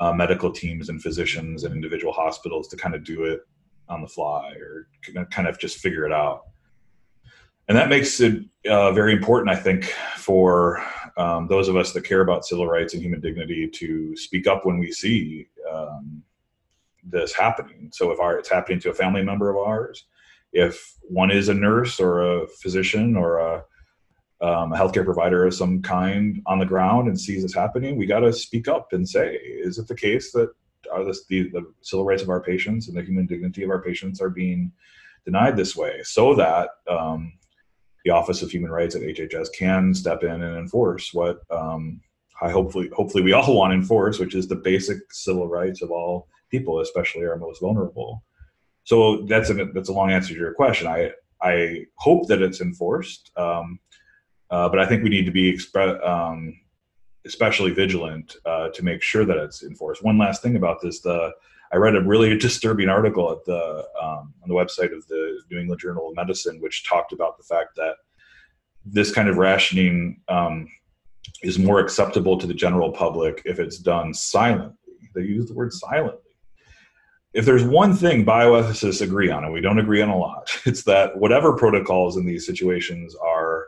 uh, 0.00 0.12
medical 0.12 0.50
teams 0.50 0.88
and 0.88 1.02
physicians 1.02 1.64
and 1.64 1.74
individual 1.74 2.12
hospitals 2.12 2.68
to 2.68 2.76
kind 2.76 2.94
of 2.94 3.04
do 3.04 3.24
it 3.24 3.40
on 3.88 4.00
the 4.00 4.08
fly 4.08 4.52
or 4.54 4.88
kind 5.30 5.46
of 5.46 5.58
just 5.58 5.78
figure 5.78 6.04
it 6.04 6.12
out. 6.12 6.42
And 7.68 7.78
that 7.78 7.88
makes 7.88 8.20
it 8.20 8.44
uh, 8.68 8.92
very 8.92 9.12
important, 9.12 9.56
I 9.56 9.60
think, 9.60 9.84
for 10.16 10.84
um, 11.16 11.46
those 11.48 11.68
of 11.68 11.76
us 11.76 11.92
that 11.92 12.04
care 12.04 12.20
about 12.20 12.44
civil 12.44 12.66
rights 12.66 12.92
and 12.92 13.02
human 13.02 13.20
dignity 13.20 13.68
to 13.68 14.16
speak 14.16 14.46
up 14.46 14.66
when 14.66 14.78
we 14.78 14.92
see 14.92 15.46
um, 15.70 16.22
this 17.08 17.32
happening. 17.32 17.90
So 17.92 18.10
if 18.10 18.20
our, 18.20 18.38
it's 18.38 18.50
happening 18.50 18.80
to 18.80 18.90
a 18.90 18.94
family 18.94 19.22
member 19.22 19.50
of 19.50 19.56
ours, 19.56 20.04
if 20.52 20.96
one 21.02 21.30
is 21.30 21.48
a 21.48 21.54
nurse 21.54 22.00
or 22.00 22.22
a 22.22 22.48
physician 22.48 23.16
or 23.16 23.38
a, 23.38 23.64
um, 24.40 24.72
a 24.72 24.76
healthcare 24.76 25.04
provider 25.04 25.46
of 25.46 25.54
some 25.54 25.82
kind 25.82 26.42
on 26.46 26.58
the 26.58 26.66
ground 26.66 27.08
and 27.08 27.20
sees 27.20 27.42
this 27.42 27.54
happening, 27.54 27.96
we 27.96 28.06
got 28.06 28.20
to 28.20 28.32
speak 28.32 28.68
up 28.68 28.92
and 28.92 29.08
say, 29.08 29.34
is 29.34 29.78
it 29.78 29.88
the 29.88 29.94
case 29.94 30.32
that 30.32 30.50
are 30.92 31.04
this, 31.04 31.24
the, 31.26 31.50
the 31.50 31.72
civil 31.82 32.04
rights 32.04 32.22
of 32.22 32.28
our 32.28 32.40
patients 32.40 32.88
and 32.88 32.96
the 32.96 33.02
human 33.02 33.26
dignity 33.26 33.62
of 33.62 33.70
our 33.70 33.82
patients 33.82 34.20
are 34.20 34.30
being 34.30 34.70
denied 35.24 35.56
this 35.56 35.74
way 35.74 36.02
so 36.02 36.34
that 36.34 36.70
um, 36.88 37.32
the 38.04 38.10
Office 38.10 38.42
of 38.42 38.50
Human 38.50 38.70
Rights 38.70 38.94
at 38.94 39.02
HHS 39.02 39.48
can 39.56 39.94
step 39.94 40.22
in 40.22 40.42
and 40.42 40.58
enforce 40.58 41.14
what 41.14 41.40
um, 41.50 42.00
I 42.42 42.50
hopefully 42.50 42.90
hopefully 42.94 43.22
we 43.22 43.32
all 43.32 43.54
want 43.56 43.70
to 43.70 43.76
enforce, 43.76 44.18
which 44.18 44.34
is 44.34 44.46
the 44.46 44.56
basic 44.56 44.98
civil 45.12 45.48
rights 45.48 45.82
of 45.82 45.90
all 45.90 46.28
people, 46.50 46.80
especially 46.80 47.22
are 47.22 47.36
most 47.36 47.60
vulnerable. 47.60 48.22
So 48.84 49.24
that's 49.28 49.50
a 49.50 49.54
that's 49.74 49.88
a 49.88 49.92
long 49.92 50.10
answer 50.10 50.34
to 50.34 50.40
your 50.40 50.54
question. 50.54 50.86
I 50.86 51.12
I 51.40 51.86
hope 51.96 52.28
that 52.28 52.42
it's 52.42 52.60
enforced, 52.60 53.30
um, 53.36 53.80
uh, 54.50 54.68
but 54.68 54.78
I 54.78 54.86
think 54.86 55.02
we 55.02 55.08
need 55.10 55.26
to 55.26 55.32
be 55.32 55.52
expre- 55.52 56.06
um, 56.06 56.58
especially 57.26 57.72
vigilant 57.72 58.36
uh, 58.44 58.68
to 58.68 58.84
make 58.84 59.02
sure 59.02 59.24
that 59.24 59.38
it's 59.38 59.62
enforced. 59.62 60.04
One 60.04 60.18
last 60.18 60.42
thing 60.42 60.56
about 60.56 60.82
this: 60.82 61.00
the 61.00 61.32
I 61.72 61.76
read 61.76 61.96
a 61.96 62.02
really 62.02 62.36
disturbing 62.48 62.88
article 62.88 63.32
at 63.32 63.44
the 63.46 63.86
um, 64.00 64.34
on 64.42 64.48
the 64.48 64.54
website 64.54 64.94
of 64.94 65.06
the 65.08 65.40
New 65.50 65.58
England 65.58 65.80
Journal 65.80 66.08
of 66.08 66.16
Medicine, 66.16 66.60
which 66.60 66.88
talked 66.88 67.12
about 67.12 67.38
the 67.38 67.44
fact 67.44 67.76
that 67.76 67.96
this 68.84 69.10
kind 69.10 69.30
of 69.30 69.38
rationing 69.38 70.20
um, 70.28 70.68
is 71.42 71.58
more 71.58 71.80
acceptable 71.80 72.36
to 72.36 72.46
the 72.46 72.52
general 72.52 72.92
public 72.92 73.40
if 73.46 73.58
it's 73.58 73.78
done 73.78 74.12
silently. 74.12 74.76
They 75.14 75.22
use 75.22 75.46
the 75.46 75.54
word 75.54 75.72
silently 75.72 76.23
if 77.34 77.44
there's 77.44 77.64
one 77.64 77.94
thing 77.94 78.24
bioethicists 78.24 79.02
agree 79.02 79.28
on, 79.28 79.44
and 79.44 79.52
we 79.52 79.60
don't 79.60 79.80
agree 79.80 80.00
on 80.00 80.08
a 80.08 80.16
lot, 80.16 80.50
it's 80.64 80.84
that 80.84 81.18
whatever 81.18 81.52
protocols 81.52 82.16
in 82.16 82.24
these 82.24 82.46
situations 82.46 83.14
are 83.16 83.66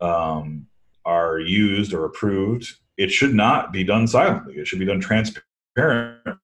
um, 0.00 0.66
are 1.04 1.40
used 1.40 1.92
or 1.92 2.04
approved, 2.04 2.72
it 2.96 3.10
should 3.10 3.34
not 3.34 3.72
be 3.72 3.82
done 3.82 4.06
silently. 4.06 4.54
It 4.54 4.68
should 4.68 4.78
be 4.78 4.84
done 4.84 5.00
transparently. 5.00 6.34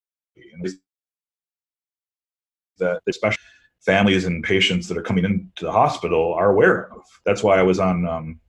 That 2.78 3.00
especially 3.08 3.38
families 3.86 4.24
and 4.24 4.42
patients 4.42 4.88
that 4.88 4.98
are 4.98 5.02
coming 5.02 5.24
into 5.24 5.64
the 5.64 5.70
hospital 5.70 6.34
are 6.34 6.50
aware 6.50 6.92
of. 6.92 7.02
That's 7.24 7.44
why 7.44 7.58
I 7.58 7.62
was 7.62 7.78
on 7.78 8.08
um, 8.08 8.40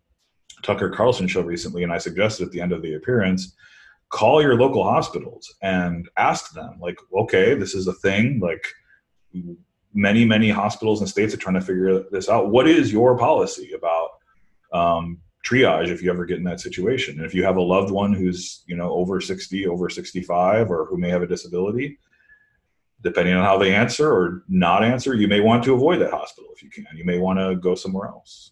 Tucker 0.64 0.90
Carlson 0.90 1.28
show 1.28 1.42
recently, 1.42 1.84
and 1.84 1.94
I 1.94 2.00
suggested 2.00 2.48
at 2.48 2.52
the 2.52 2.62
end 2.62 2.72
of 2.72 2.82
the 2.82 2.96
appearance 2.96 3.54
call 4.10 4.42
your 4.42 4.56
local 4.56 4.84
hospitals 4.84 5.54
and 5.62 6.08
ask 6.18 6.54
them 6.54 6.78
like 6.80 6.98
okay 7.18 7.54
this 7.56 7.74
is 7.74 7.88
a 7.88 7.94
thing 7.94 8.40
like 8.40 8.66
many 9.96 10.26
many 10.26 10.50
hospitals 10.50 11.00
and 11.00 11.10
states 11.10 11.34
are 11.34 11.38
trying 11.38 11.56
to 11.56 11.62
figure 11.62 12.04
this 12.12 12.30
out. 12.30 12.52
What 12.52 12.68
is 12.68 12.92
your 12.92 13.18
policy 13.18 13.72
about 13.72 14.10
um, 14.74 15.22
triage 15.44 15.88
if 15.88 16.04
you 16.04 16.12
ever 16.12 16.26
get 16.26 16.38
in 16.38 16.44
that 16.44 16.60
situation? 16.60 17.18
And 17.18 17.26
if 17.26 17.34
you 17.34 17.44
have 17.46 17.56
a 17.56 17.62
loved 17.62 17.92
one 17.92 18.14
who's 18.14 18.64
you 18.68 18.76
know 18.76 18.92
over 18.92 19.20
sixty, 19.22 19.66
over 19.66 19.90
sixty 19.90 20.22
five, 20.22 20.70
or 20.70 20.86
who 20.86 20.98
may 20.98 21.10
have 21.10 21.24
a 21.24 21.28
disability, 21.28 21.98
depending 23.02 23.34
on 23.34 23.44
how 23.44 23.58
they 23.58 23.74
answer 23.74 24.12
or 24.12 24.44
not 24.50 24.84
answer, 24.84 25.16
you 25.16 25.28
may 25.28 25.40
want 25.40 25.64
to 25.64 25.74
avoid 25.74 26.02
that 26.02 26.12
hospital 26.12 26.50
if 26.54 26.62
you 26.62 26.70
can. 26.70 26.86
You 26.94 27.06
may 27.06 27.18
want 27.18 27.40
to 27.40 27.56
go 27.56 27.74
somewhere 27.74 28.08
else. 28.08 28.52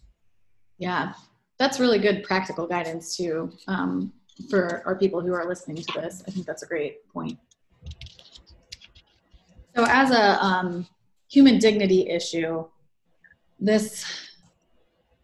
Yeah, 0.78 1.12
that's 1.58 1.78
really 1.78 1.98
good 1.98 2.24
practical 2.24 2.66
guidance 2.66 3.16
too 3.16 3.52
um, 3.68 4.12
for 4.50 4.82
our 4.86 4.96
people 4.96 5.20
who 5.20 5.32
are 5.32 5.46
listening 5.46 5.76
to 5.76 6.00
this. 6.00 6.22
I 6.26 6.30
think 6.30 6.46
that's 6.46 6.62
a 6.62 6.66
great 6.66 7.06
point. 7.08 7.38
So, 9.76 9.84
as 9.88 10.10
a 10.10 10.42
um, 10.44 10.86
human 11.30 11.58
dignity 11.58 12.08
issue, 12.08 12.64
this 13.58 14.04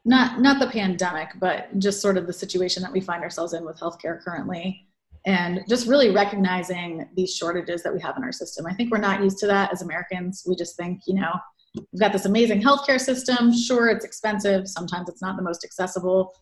not 0.04 0.40
not 0.40 0.58
the 0.58 0.66
pandemic, 0.66 1.28
but 1.38 1.78
just 1.78 2.00
sort 2.00 2.16
of 2.16 2.26
the 2.26 2.32
situation 2.32 2.82
that 2.82 2.92
we 2.92 3.00
find 3.00 3.22
ourselves 3.22 3.52
in 3.52 3.64
with 3.64 3.78
healthcare 3.78 4.22
currently 4.22 4.86
and 5.26 5.62
just 5.68 5.86
really 5.86 6.10
recognizing 6.10 7.08
these 7.14 7.34
shortages 7.34 7.82
that 7.82 7.92
we 7.92 8.00
have 8.00 8.16
in 8.16 8.24
our 8.24 8.32
system. 8.32 8.66
I 8.66 8.72
think 8.72 8.90
we're 8.90 8.98
not 8.98 9.22
used 9.22 9.38
to 9.38 9.46
that 9.48 9.72
as 9.72 9.82
Americans. 9.82 10.44
We 10.46 10.56
just 10.56 10.76
think, 10.76 11.02
you 11.06 11.14
know, 11.14 11.32
we've 11.74 12.00
got 12.00 12.12
this 12.12 12.24
amazing 12.24 12.62
healthcare 12.62 13.00
system. 13.00 13.54
Sure, 13.54 13.88
it's 13.88 14.04
expensive. 14.04 14.66
Sometimes 14.66 15.08
it's 15.08 15.20
not 15.20 15.36
the 15.36 15.42
most 15.42 15.64
accessible, 15.64 16.32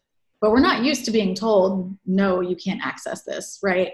but 0.40 0.50
we're 0.50 0.60
not 0.60 0.84
used 0.84 1.04
to 1.06 1.10
being 1.10 1.34
told, 1.34 1.96
no, 2.06 2.40
you 2.40 2.56
can't 2.56 2.84
access 2.84 3.24
this, 3.24 3.58
right? 3.62 3.92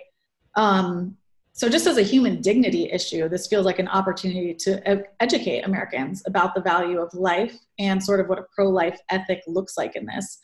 Um, 0.56 1.16
so, 1.56 1.68
just 1.68 1.86
as 1.86 1.98
a 1.98 2.02
human 2.02 2.40
dignity 2.40 2.90
issue, 2.90 3.28
this 3.28 3.46
feels 3.46 3.64
like 3.64 3.78
an 3.78 3.86
opportunity 3.86 4.54
to 4.54 5.04
educate 5.20 5.60
Americans 5.60 6.22
about 6.26 6.52
the 6.52 6.60
value 6.60 6.98
of 6.98 7.14
life 7.14 7.56
and 7.78 8.02
sort 8.02 8.18
of 8.18 8.28
what 8.28 8.40
a 8.40 8.46
pro 8.54 8.68
life 8.68 8.98
ethic 9.10 9.42
looks 9.46 9.76
like 9.76 9.94
in 9.94 10.04
this. 10.04 10.40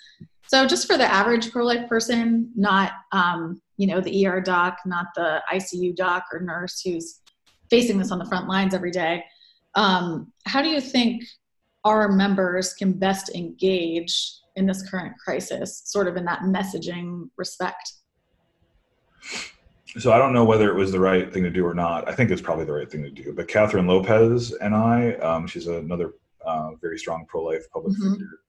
So, 0.46 0.66
just 0.66 0.86
for 0.86 0.96
the 0.96 1.04
average 1.04 1.50
pro 1.50 1.64
life 1.64 1.88
person, 1.88 2.52
not 2.54 2.92
um, 3.10 3.60
you 3.76 3.88
know 3.88 4.00
the 4.00 4.24
ER 4.26 4.40
doc, 4.40 4.78
not 4.86 5.06
the 5.16 5.42
ICU 5.52 5.96
doc 5.96 6.26
or 6.32 6.40
nurse 6.40 6.80
who's 6.80 7.20
facing 7.70 7.98
this 7.98 8.12
on 8.12 8.20
the 8.20 8.26
front 8.26 8.46
lines 8.46 8.72
every 8.72 8.92
day. 8.92 9.24
Um, 9.74 10.32
how 10.46 10.62
do 10.62 10.68
you 10.68 10.80
think 10.80 11.24
our 11.84 12.08
members 12.08 12.74
can 12.74 12.92
best 12.92 13.30
engage 13.34 14.39
in 14.61 14.66
this 14.66 14.88
current 14.88 15.14
crisis, 15.18 15.83
sort 15.85 16.07
of 16.07 16.16
in 16.16 16.25
that 16.27 16.42
messaging 16.42 17.29
respect? 17.37 17.92
So 19.99 20.12
I 20.12 20.18
don't 20.18 20.33
know 20.33 20.44
whether 20.44 20.70
it 20.70 20.77
was 20.77 20.92
the 20.92 21.01
right 21.01 21.33
thing 21.33 21.42
to 21.42 21.51
do 21.51 21.66
or 21.66 21.75
not. 21.75 22.09
I 22.09 22.14
think 22.14 22.31
it's 22.31 22.40
probably 22.40 22.64
the 22.64 22.73
right 22.73 22.88
thing 22.88 23.03
to 23.03 23.11
do. 23.11 23.33
But 23.33 23.49
Kathryn 23.49 23.88
Lopez 23.88 24.53
and 24.53 24.73
I, 24.73 25.14
um, 25.14 25.49
she's 25.49 25.66
another 25.66 26.12
uh, 26.46 26.70
very 26.81 26.96
strong 26.96 27.27
pro-life 27.27 27.64
public 27.73 27.94
mm-hmm. 27.94 28.12
figure 28.12 28.40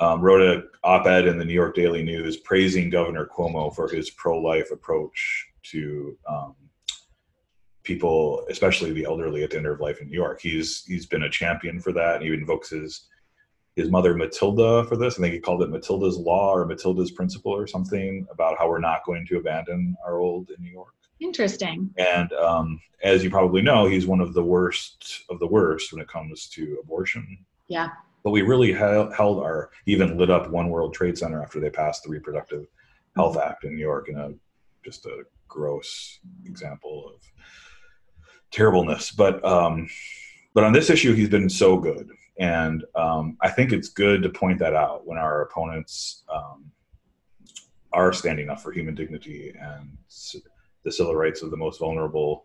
um, 0.00 0.20
wrote 0.20 0.42
an 0.42 0.68
op-ed 0.84 1.26
in 1.26 1.38
the 1.38 1.44
New 1.44 1.54
York 1.54 1.74
Daily 1.74 2.02
News 2.02 2.36
praising 2.38 2.90
Governor 2.90 3.26
Cuomo 3.26 3.74
for 3.74 3.88
his 3.88 4.10
pro-life 4.10 4.70
approach 4.70 5.46
to 5.64 6.16
um, 6.28 6.54
people, 7.82 8.44
especially 8.50 8.92
the 8.92 9.04
elderly 9.04 9.42
at 9.42 9.50
the 9.50 9.56
end 9.56 9.66
of 9.66 9.80
life 9.80 10.00
in 10.00 10.08
New 10.08 10.14
York. 10.14 10.40
He's 10.40 10.84
he's 10.84 11.06
been 11.06 11.22
a 11.22 11.30
champion 11.30 11.80
for 11.80 11.92
that, 11.92 12.16
and 12.16 12.24
he 12.24 12.32
invokes 12.32 12.70
his 12.70 13.06
his 13.76 13.90
mother 13.90 14.14
Matilda 14.14 14.84
for 14.84 14.96
this. 14.96 15.18
I 15.18 15.22
think 15.22 15.34
he 15.34 15.40
called 15.40 15.62
it 15.62 15.70
Matilda's 15.70 16.18
law 16.18 16.52
or 16.52 16.66
Matilda's 16.66 17.12
principle 17.12 17.52
or 17.52 17.66
something 17.66 18.26
about 18.30 18.58
how 18.58 18.68
we're 18.68 18.80
not 18.80 19.04
going 19.04 19.26
to 19.26 19.36
abandon 19.36 19.96
our 20.04 20.18
old 20.18 20.50
in 20.50 20.62
New 20.62 20.72
York. 20.72 20.94
Interesting. 21.20 21.90
And 21.96 22.32
um, 22.32 22.80
as 23.02 23.22
you 23.22 23.30
probably 23.30 23.62
know, 23.62 23.86
he's 23.86 24.06
one 24.06 24.20
of 24.20 24.34
the 24.34 24.42
worst 24.42 25.24
of 25.30 25.38
the 25.38 25.46
worst 25.46 25.92
when 25.92 26.02
it 26.02 26.08
comes 26.08 26.48
to 26.48 26.78
abortion. 26.82 27.38
Yeah 27.68 27.90
but 28.26 28.32
we 28.32 28.42
really 28.42 28.72
held, 28.72 29.38
our 29.38 29.70
even 29.86 30.18
lit 30.18 30.30
up 30.30 30.50
One 30.50 30.68
World 30.68 30.92
Trade 30.92 31.16
Center 31.16 31.40
after 31.40 31.60
they 31.60 31.70
passed 31.70 32.02
the 32.02 32.08
Reproductive 32.08 32.66
Health 33.14 33.38
Act 33.38 33.62
in 33.62 33.76
New 33.76 33.80
York 33.80 34.08
in 34.08 34.18
a 34.18 34.32
just 34.84 35.06
a 35.06 35.22
gross 35.46 36.18
example 36.44 37.12
of 37.14 37.22
terribleness. 38.50 39.12
But 39.12 39.44
um, 39.44 39.88
but 40.54 40.64
on 40.64 40.72
this 40.72 40.90
issue, 40.90 41.14
he's 41.14 41.28
been 41.28 41.48
so 41.48 41.78
good, 41.78 42.10
and 42.38 42.84
um, 42.94 43.36
I 43.40 43.50
think 43.50 43.72
it's 43.72 43.88
good 43.88 44.22
to 44.22 44.28
point 44.28 44.58
that 44.58 44.74
out 44.74 45.06
when 45.06 45.18
our 45.18 45.42
opponents 45.42 46.24
um, 46.32 46.70
are 47.92 48.12
standing 48.12 48.48
up 48.50 48.60
for 48.60 48.72
human 48.72 48.94
dignity 48.94 49.54
and 49.58 49.96
the 50.82 50.92
civil 50.92 51.14
rights 51.14 51.42
of 51.42 51.50
the 51.50 51.56
most 51.56 51.80
vulnerable 51.80 52.44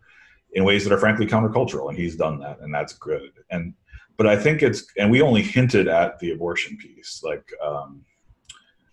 in 0.54 0.64
ways 0.64 0.84
that 0.84 0.94
are 0.94 1.00
frankly 1.00 1.26
countercultural, 1.26 1.90
and 1.90 1.98
he's 1.98 2.16
done 2.16 2.40
that, 2.40 2.60
and 2.62 2.74
that's 2.74 2.94
good. 2.94 3.32
And 3.50 3.74
but 4.18 4.28
I 4.28 4.38
think 4.38 4.62
it's, 4.62 4.86
and 4.98 5.10
we 5.10 5.22
only 5.22 5.42
hinted 5.42 5.88
at 5.88 6.20
the 6.20 6.32
abortion 6.32 6.78
piece. 6.78 7.22
Like, 7.24 7.52
um, 7.64 8.06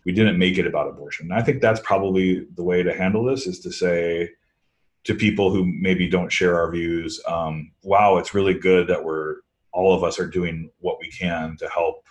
we 0.07 0.13
didn't 0.13 0.39
make 0.39 0.57
it 0.57 0.67
about 0.67 0.89
abortion. 0.89 1.31
And 1.31 1.39
I 1.39 1.43
think 1.43 1.61
that's 1.61 1.81
probably 1.81 2.47
the 2.55 2.63
way 2.63 2.83
to 2.83 2.97
handle 2.97 3.25
this 3.25 3.47
is 3.47 3.61
to 3.61 3.71
say 3.71 4.31
to 5.05 5.15
people 5.15 5.51
who 5.53 5.67
maybe 5.67 6.09
don't 6.09 6.33
share 6.33 6.57
our 6.57 6.71
views, 6.71 7.21
um, 7.29 7.73
wow, 7.83 8.17
it's 8.17 8.33
really 8.33 8.55
good 8.55 8.87
that 8.89 9.05
we're, 9.05 9.37
all 9.73 9.95
of 9.95 10.05
us 10.05 10.19
are 10.19 10.27
doing 10.27 10.71
what 10.79 10.99
we 11.01 11.11
can 11.11 11.57
to 11.59 11.69
help. 11.69 12.07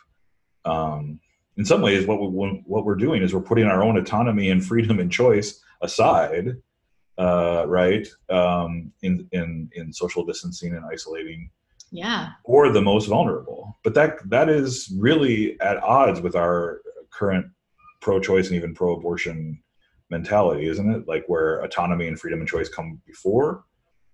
Um, 0.66 1.20
in 1.58 1.66
some 1.66 1.82
ways, 1.82 2.06
what, 2.06 2.20
we, 2.20 2.28
what 2.66 2.86
we're 2.86 2.96
doing 2.96 3.24
is 3.24 3.34
we're 3.34 3.42
putting 3.42 3.66
our 3.66 3.84
own 3.84 3.98
autonomy 3.98 4.52
and 4.52 4.64
freedom 4.64 5.00
and 5.00 5.12
choice 5.12 5.62
aside, 5.82 6.56
uh, 7.18 7.66
right? 7.68 8.08
Um, 8.30 8.92
in, 9.02 9.28
in, 9.32 9.70
in 9.74 9.92
social 9.92 10.24
distancing 10.26 10.76
and 10.76 10.86
isolating 10.92 11.50
yeah 11.92 12.32
or 12.44 12.70
the 12.70 12.82
most 12.82 13.08
vulnerable 13.08 13.78
but 13.84 13.94
that 13.94 14.18
that 14.30 14.50
is 14.50 14.94
really 14.98 15.60
at 15.62 15.82
odds 15.84 16.22
with 16.22 16.36
our 16.36 16.82
current 17.12 17.46
pro-choice 18.02 18.48
and 18.48 18.56
even 18.56 18.74
pro-abortion 18.74 19.62
mentality 20.10 20.68
isn't 20.68 20.92
it 20.92 21.08
like 21.08 21.24
where 21.28 21.62
autonomy 21.62 22.08
and 22.08 22.20
freedom 22.20 22.40
and 22.40 22.50
choice 22.50 22.70
come 22.70 23.02
before 23.06 23.64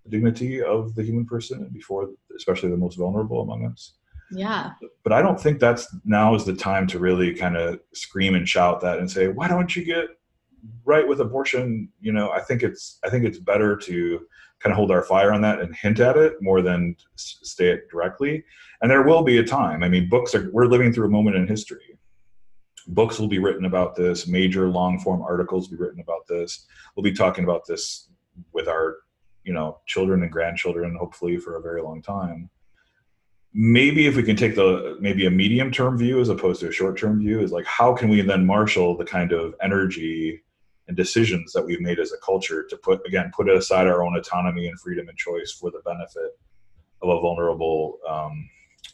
the 0.04 0.10
dignity 0.10 0.62
of 0.62 0.94
the 0.94 1.02
human 1.02 1.24
person 1.24 1.68
before 1.72 2.10
especially 2.36 2.70
the 2.70 2.76
most 2.76 2.96
vulnerable 2.96 3.40
among 3.42 3.66
us 3.66 3.94
yeah 4.30 4.72
but 5.02 5.12
i 5.12 5.20
don't 5.20 5.40
think 5.40 5.58
that's 5.58 5.94
now 6.04 6.34
is 6.34 6.44
the 6.44 6.54
time 6.54 6.86
to 6.86 6.98
really 6.98 7.34
kind 7.34 7.56
of 7.56 7.80
scream 7.92 8.34
and 8.34 8.48
shout 8.48 8.80
that 8.80 8.98
and 8.98 9.10
say 9.10 9.28
why 9.28 9.46
don't 9.48 9.76
you 9.76 9.84
get 9.84 10.06
right 10.84 11.06
with 11.06 11.20
abortion 11.20 11.88
you 12.00 12.12
know 12.12 12.30
i 12.30 12.40
think 12.40 12.62
it's 12.62 12.98
i 13.04 13.10
think 13.10 13.24
it's 13.24 13.38
better 13.38 13.76
to 13.76 14.20
kind 14.64 14.72
of 14.72 14.78
hold 14.78 14.90
our 14.90 15.02
fire 15.02 15.30
on 15.32 15.42
that 15.42 15.60
and 15.60 15.76
hint 15.76 16.00
at 16.00 16.16
it 16.16 16.40
more 16.40 16.62
than 16.62 16.96
stay 17.16 17.68
it 17.68 17.90
directly. 17.90 18.42
And 18.80 18.90
there 18.90 19.02
will 19.02 19.22
be 19.22 19.36
a 19.36 19.44
time. 19.44 19.82
I 19.82 19.90
mean, 19.90 20.08
books 20.08 20.34
are, 20.34 20.50
we're 20.52 20.66
living 20.66 20.90
through 20.90 21.06
a 21.06 21.10
moment 21.10 21.36
in 21.36 21.46
history. 21.46 21.98
Books 22.88 23.18
will 23.18 23.28
be 23.28 23.38
written 23.38 23.66
about 23.66 23.94
this, 23.94 24.26
major 24.26 24.68
long 24.68 24.98
form 24.98 25.20
articles 25.20 25.68
will 25.68 25.76
be 25.76 25.84
written 25.84 26.00
about 26.00 26.26
this. 26.26 26.66
We'll 26.96 27.04
be 27.04 27.12
talking 27.12 27.44
about 27.44 27.66
this 27.66 28.08
with 28.52 28.66
our, 28.66 28.96
you 29.44 29.52
know, 29.52 29.80
children 29.86 30.22
and 30.22 30.32
grandchildren, 30.32 30.96
hopefully 30.98 31.36
for 31.36 31.56
a 31.56 31.62
very 31.62 31.82
long 31.82 32.02
time. 32.02 32.50
Maybe 33.52 34.06
if 34.06 34.16
we 34.16 34.24
can 34.24 34.36
take 34.36 34.56
the 34.56 34.96
maybe 35.00 35.26
a 35.26 35.30
medium 35.30 35.70
term 35.70 35.96
view 35.96 36.20
as 36.20 36.28
opposed 36.28 36.60
to 36.60 36.68
a 36.68 36.72
short 36.72 36.98
term 36.98 37.20
view, 37.20 37.40
is 37.40 37.52
like 37.52 37.66
how 37.66 37.94
can 37.94 38.08
we 38.08 38.20
then 38.20 38.44
marshal 38.44 38.96
the 38.96 39.04
kind 39.04 39.32
of 39.32 39.54
energy 39.62 40.42
and 40.88 40.96
decisions 40.96 41.52
that 41.52 41.64
we've 41.64 41.80
made 41.80 41.98
as 41.98 42.12
a 42.12 42.18
culture 42.18 42.64
to 42.64 42.76
put 42.76 43.00
again 43.06 43.30
put 43.34 43.48
aside 43.48 43.86
our 43.86 44.02
own 44.02 44.16
autonomy 44.16 44.66
and 44.66 44.78
freedom 44.80 45.08
and 45.08 45.16
choice 45.16 45.52
for 45.52 45.70
the 45.70 45.80
benefit 45.84 46.38
of 47.02 47.08
a 47.08 47.20
vulnerable 47.20 47.98
um, 48.08 48.48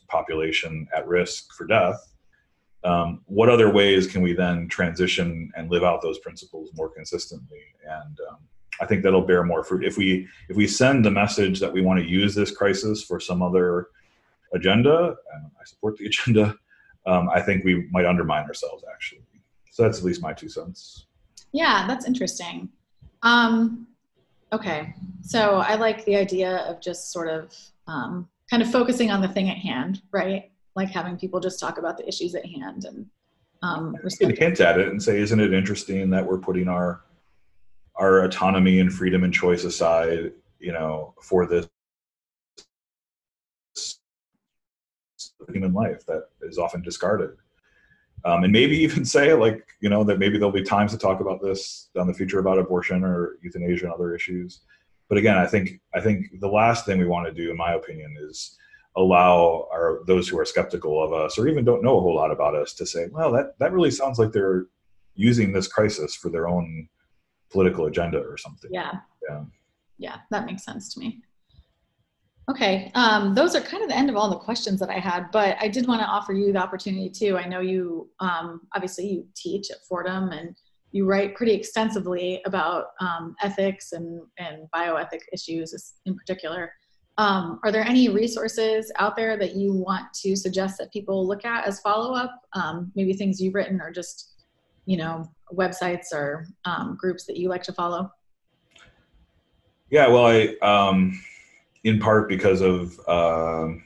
population 0.09 0.87
at 0.95 1.07
risk 1.07 1.53
for 1.53 1.67
death 1.67 2.15
um, 2.85 3.23
what 3.27 3.49
other 3.49 3.71
ways 3.71 4.07
can 4.07 4.23
we 4.23 4.33
then 4.33 4.69
transition 4.69 5.51
and 5.57 5.71
live 5.71 5.83
out 5.83 6.01
those 6.01 6.19
principles 6.21 6.71
more 6.75 6.89
consistently 6.89 7.63
and 7.85 8.19
um, 8.31 8.39
i 8.81 8.87
think 8.87 9.03
that'll 9.03 9.21
bear 9.21 9.43
more 9.43 9.63
fruit 9.63 9.85
if 9.85 9.97
we 9.97 10.27
if 10.49 10.57
we 10.57 10.67
send 10.67 11.05
the 11.05 11.11
message 11.11 11.61
that 11.61 11.73
we 11.73 11.81
want 11.81 12.01
to 12.01 12.07
use 12.07 12.35
this 12.35 12.51
crisis 12.51 13.03
for 13.03 13.21
some 13.21 13.43
other 13.43 13.89
agenda 14.53 15.15
i 15.61 15.65
support 15.65 15.97
the 15.97 16.07
agenda 16.13 16.55
um, 17.07 17.29
i 17.31 17.41
think 17.41 17.65
we 17.65 17.89
might 17.91 18.07
undermine 18.07 18.45
ourselves 18.45 18.85
actually 18.93 19.23
so 19.71 19.83
that's 19.83 19.99
at 19.99 20.05
least 20.05 20.23
my 20.23 20.33
two 20.33 20.49
cents 20.49 21.07
yeah, 21.53 21.87
that's 21.87 22.07
interesting. 22.07 22.69
Um, 23.23 23.87
okay, 24.53 24.95
so 25.23 25.57
I 25.57 25.75
like 25.75 26.05
the 26.05 26.17
idea 26.17 26.59
of 26.69 26.81
just 26.81 27.13
sort 27.13 27.29
of 27.29 27.55
um, 27.87 28.29
kind 28.49 28.63
of 28.63 28.71
focusing 28.71 29.11
on 29.11 29.21
the 29.21 29.29
thing 29.29 29.51
at 29.51 29.59
hand, 29.59 30.03
right? 30.13 30.51
Like 30.77 30.91
having 30.91 31.17
people 31.17 31.41
just 31.41 31.59
talk 31.59 31.79
about 31.79 31.99
the 31.99 32.07
issues 32.07 32.35
at 32.35 32.47
hand 32.47 32.85
and 32.85 33.07
um, 33.63 33.97
can 34.19 34.35
hint 34.35 34.61
at 34.61 34.79
it 34.79 34.89
and 34.89 35.03
say, 35.03 35.21
"Isn't 35.21 35.41
it 35.41 35.53
interesting 35.53 36.09
that 36.11 36.25
we're 36.25 36.39
putting 36.39 36.69
our 36.69 37.03
our 38.01 38.25
autonomy 38.25 38.81
and 38.81 38.93
freedom 38.93 39.23
and 39.23 39.33
choice 39.33 39.63
aside, 39.63 40.33
you 40.59 40.73
know, 40.73 41.15
for 41.23 41.47
this 41.47 41.69
human 45.53 45.73
life 45.73 46.05
that 46.07 46.25
is 46.43 46.59
often 46.59 46.83
discarded?" 46.83 47.37
um, 48.25 48.45
and 48.45 48.53
maybe 48.53 48.77
even 48.87 49.05
say 49.05 49.33
like 49.33 49.67
you 49.81 49.89
know 49.89 50.05
that 50.05 50.19
maybe 50.19 50.37
there'll 50.37 50.53
be 50.53 50.63
times 50.63 50.91
to 50.93 50.99
talk 50.99 51.21
about 51.21 51.41
this 51.41 51.89
down 51.95 52.07
the 52.07 52.15
future 52.15 52.39
about 52.39 52.59
abortion 52.59 53.05
or 53.05 53.39
euthanasia 53.43 53.85
and 53.85 53.95
other 53.95 54.15
issues 54.15 54.61
but 55.09 55.17
again 55.17 55.39
i 55.39 55.47
think 55.47 55.81
i 55.95 56.01
think 56.01 56.27
the 56.41 56.49
last 56.49 56.85
thing 56.85 56.99
we 56.99 57.07
want 57.07 57.27
to 57.27 57.33
do 57.33 57.51
in 57.51 57.57
my 57.57 57.73
opinion 57.73 58.15
is 58.21 58.59
allow 58.97 59.69
our 59.73 60.01
those 60.07 60.29
who 60.29 60.39
are 60.39 60.45
skeptical 60.45 61.03
of 61.03 61.13
us 61.13 61.39
or 61.39 61.49
even 61.49 61.65
don't 61.65 61.83
know 61.83 61.99
a 61.99 62.01
whole 62.01 62.15
lot 62.15 62.31
about 62.31 62.55
us 62.55 62.73
to 62.75 62.87
say, 62.87 63.07
well, 63.13 63.31
that 63.33 63.59
that 63.59 63.73
really 63.73 63.91
sounds 63.91 64.19
like 64.19 64.33
they're 64.33 64.67
using 65.15 65.53
this 65.53 65.69
crisis 65.69 66.15
for 66.15 66.29
their 66.29 66.49
own 66.49 66.89
political 67.51 67.87
agenda 67.87 68.19
or 68.19 68.37
something. 68.37 68.71
Yeah. 68.73 68.93
Yeah. 69.29 69.45
Yeah, 69.99 70.17
that 70.31 70.47
makes 70.47 70.65
sense 70.65 70.95
to 70.95 71.01
me. 71.01 71.23
Okay, 72.51 72.91
um, 72.95 73.35
those 73.35 73.55
are 73.55 73.61
kind 73.61 73.83
of 73.83 73.89
the 73.89 73.97
end 73.97 74.11
of 74.11 74.17
all 74.17 74.29
the 74.29 74.39
questions 74.39 74.81
that 74.81 74.89
I 74.89 74.99
had, 74.99 75.31
but 75.31 75.57
I 75.61 75.69
did 75.69 75.87
want 75.87 76.01
to 76.01 76.07
offer 76.07 76.33
you 76.33 76.53
the 76.53 76.59
opportunity 76.59 77.09
too. 77.09 77.37
I 77.37 77.47
know 77.47 77.61
you 77.61 78.09
um, 78.19 78.63
obviously 78.75 79.07
you 79.07 79.27
teach 79.37 79.71
at 79.71 79.77
Fordham 79.89 80.31
and 80.31 80.57
you 80.91 81.07
write 81.07 81.37
pretty 81.37 81.53
extensively 81.53 82.43
about 82.47 82.87
um, 83.01 83.37
ethics 83.43 83.93
and, 83.93 84.23
and 84.39 84.67
bioethic 84.75 85.21
issues 85.33 85.95
in 86.07 86.17
particular. 86.17 86.73
Um, 87.19 87.61
are 87.63 87.71
there 87.71 87.85
any 87.85 88.09
resources 88.09 88.91
out 88.99 89.15
there 89.15 89.37
that 89.37 89.55
you 89.55 89.73
want 89.73 90.13
to 90.23 90.35
suggest 90.35 90.79
that 90.79 90.93
people 90.93 91.29
look 91.29 91.45
at 91.45 91.67
as 91.67 91.81
follow-up? 91.81 92.41
Um, 92.55 92.91
maybe 92.97 93.13
things 93.13 93.41
you've 93.41 93.55
written 93.55 93.81
or 93.81 93.93
just, 93.93 94.45
you 94.87 94.97
know, 94.97 95.31
websites 95.55 96.13
or 96.13 96.47
um, 96.65 96.97
groups 96.99 97.25
that 97.27 97.37
you 97.37 97.49
like 97.49 97.63
to 97.65 97.73
follow? 97.73 98.11
Yeah, 99.91 100.09
well, 100.09 100.27
I, 100.27 100.57
um, 100.63 101.21
in 101.85 101.99
part 101.99 102.29
because 102.29 102.61
of 102.61 102.99
um, 103.09 103.83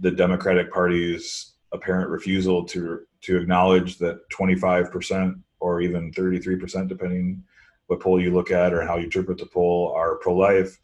the 0.00 0.10
Democratic 0.10 0.72
Party's 0.72 1.54
apparent 1.72 2.10
refusal 2.10 2.64
to 2.64 3.00
to 3.20 3.36
acknowledge 3.36 3.98
that 3.98 4.20
25% 4.30 5.42
or 5.58 5.80
even 5.80 6.12
33%, 6.12 6.88
depending 6.88 7.42
what 7.88 7.98
poll 7.98 8.22
you 8.22 8.32
look 8.32 8.52
at 8.52 8.72
or 8.72 8.86
how 8.86 8.96
you 8.96 9.04
interpret 9.04 9.38
the 9.38 9.46
poll, 9.46 9.92
are 9.96 10.16
pro-life. 10.18 10.78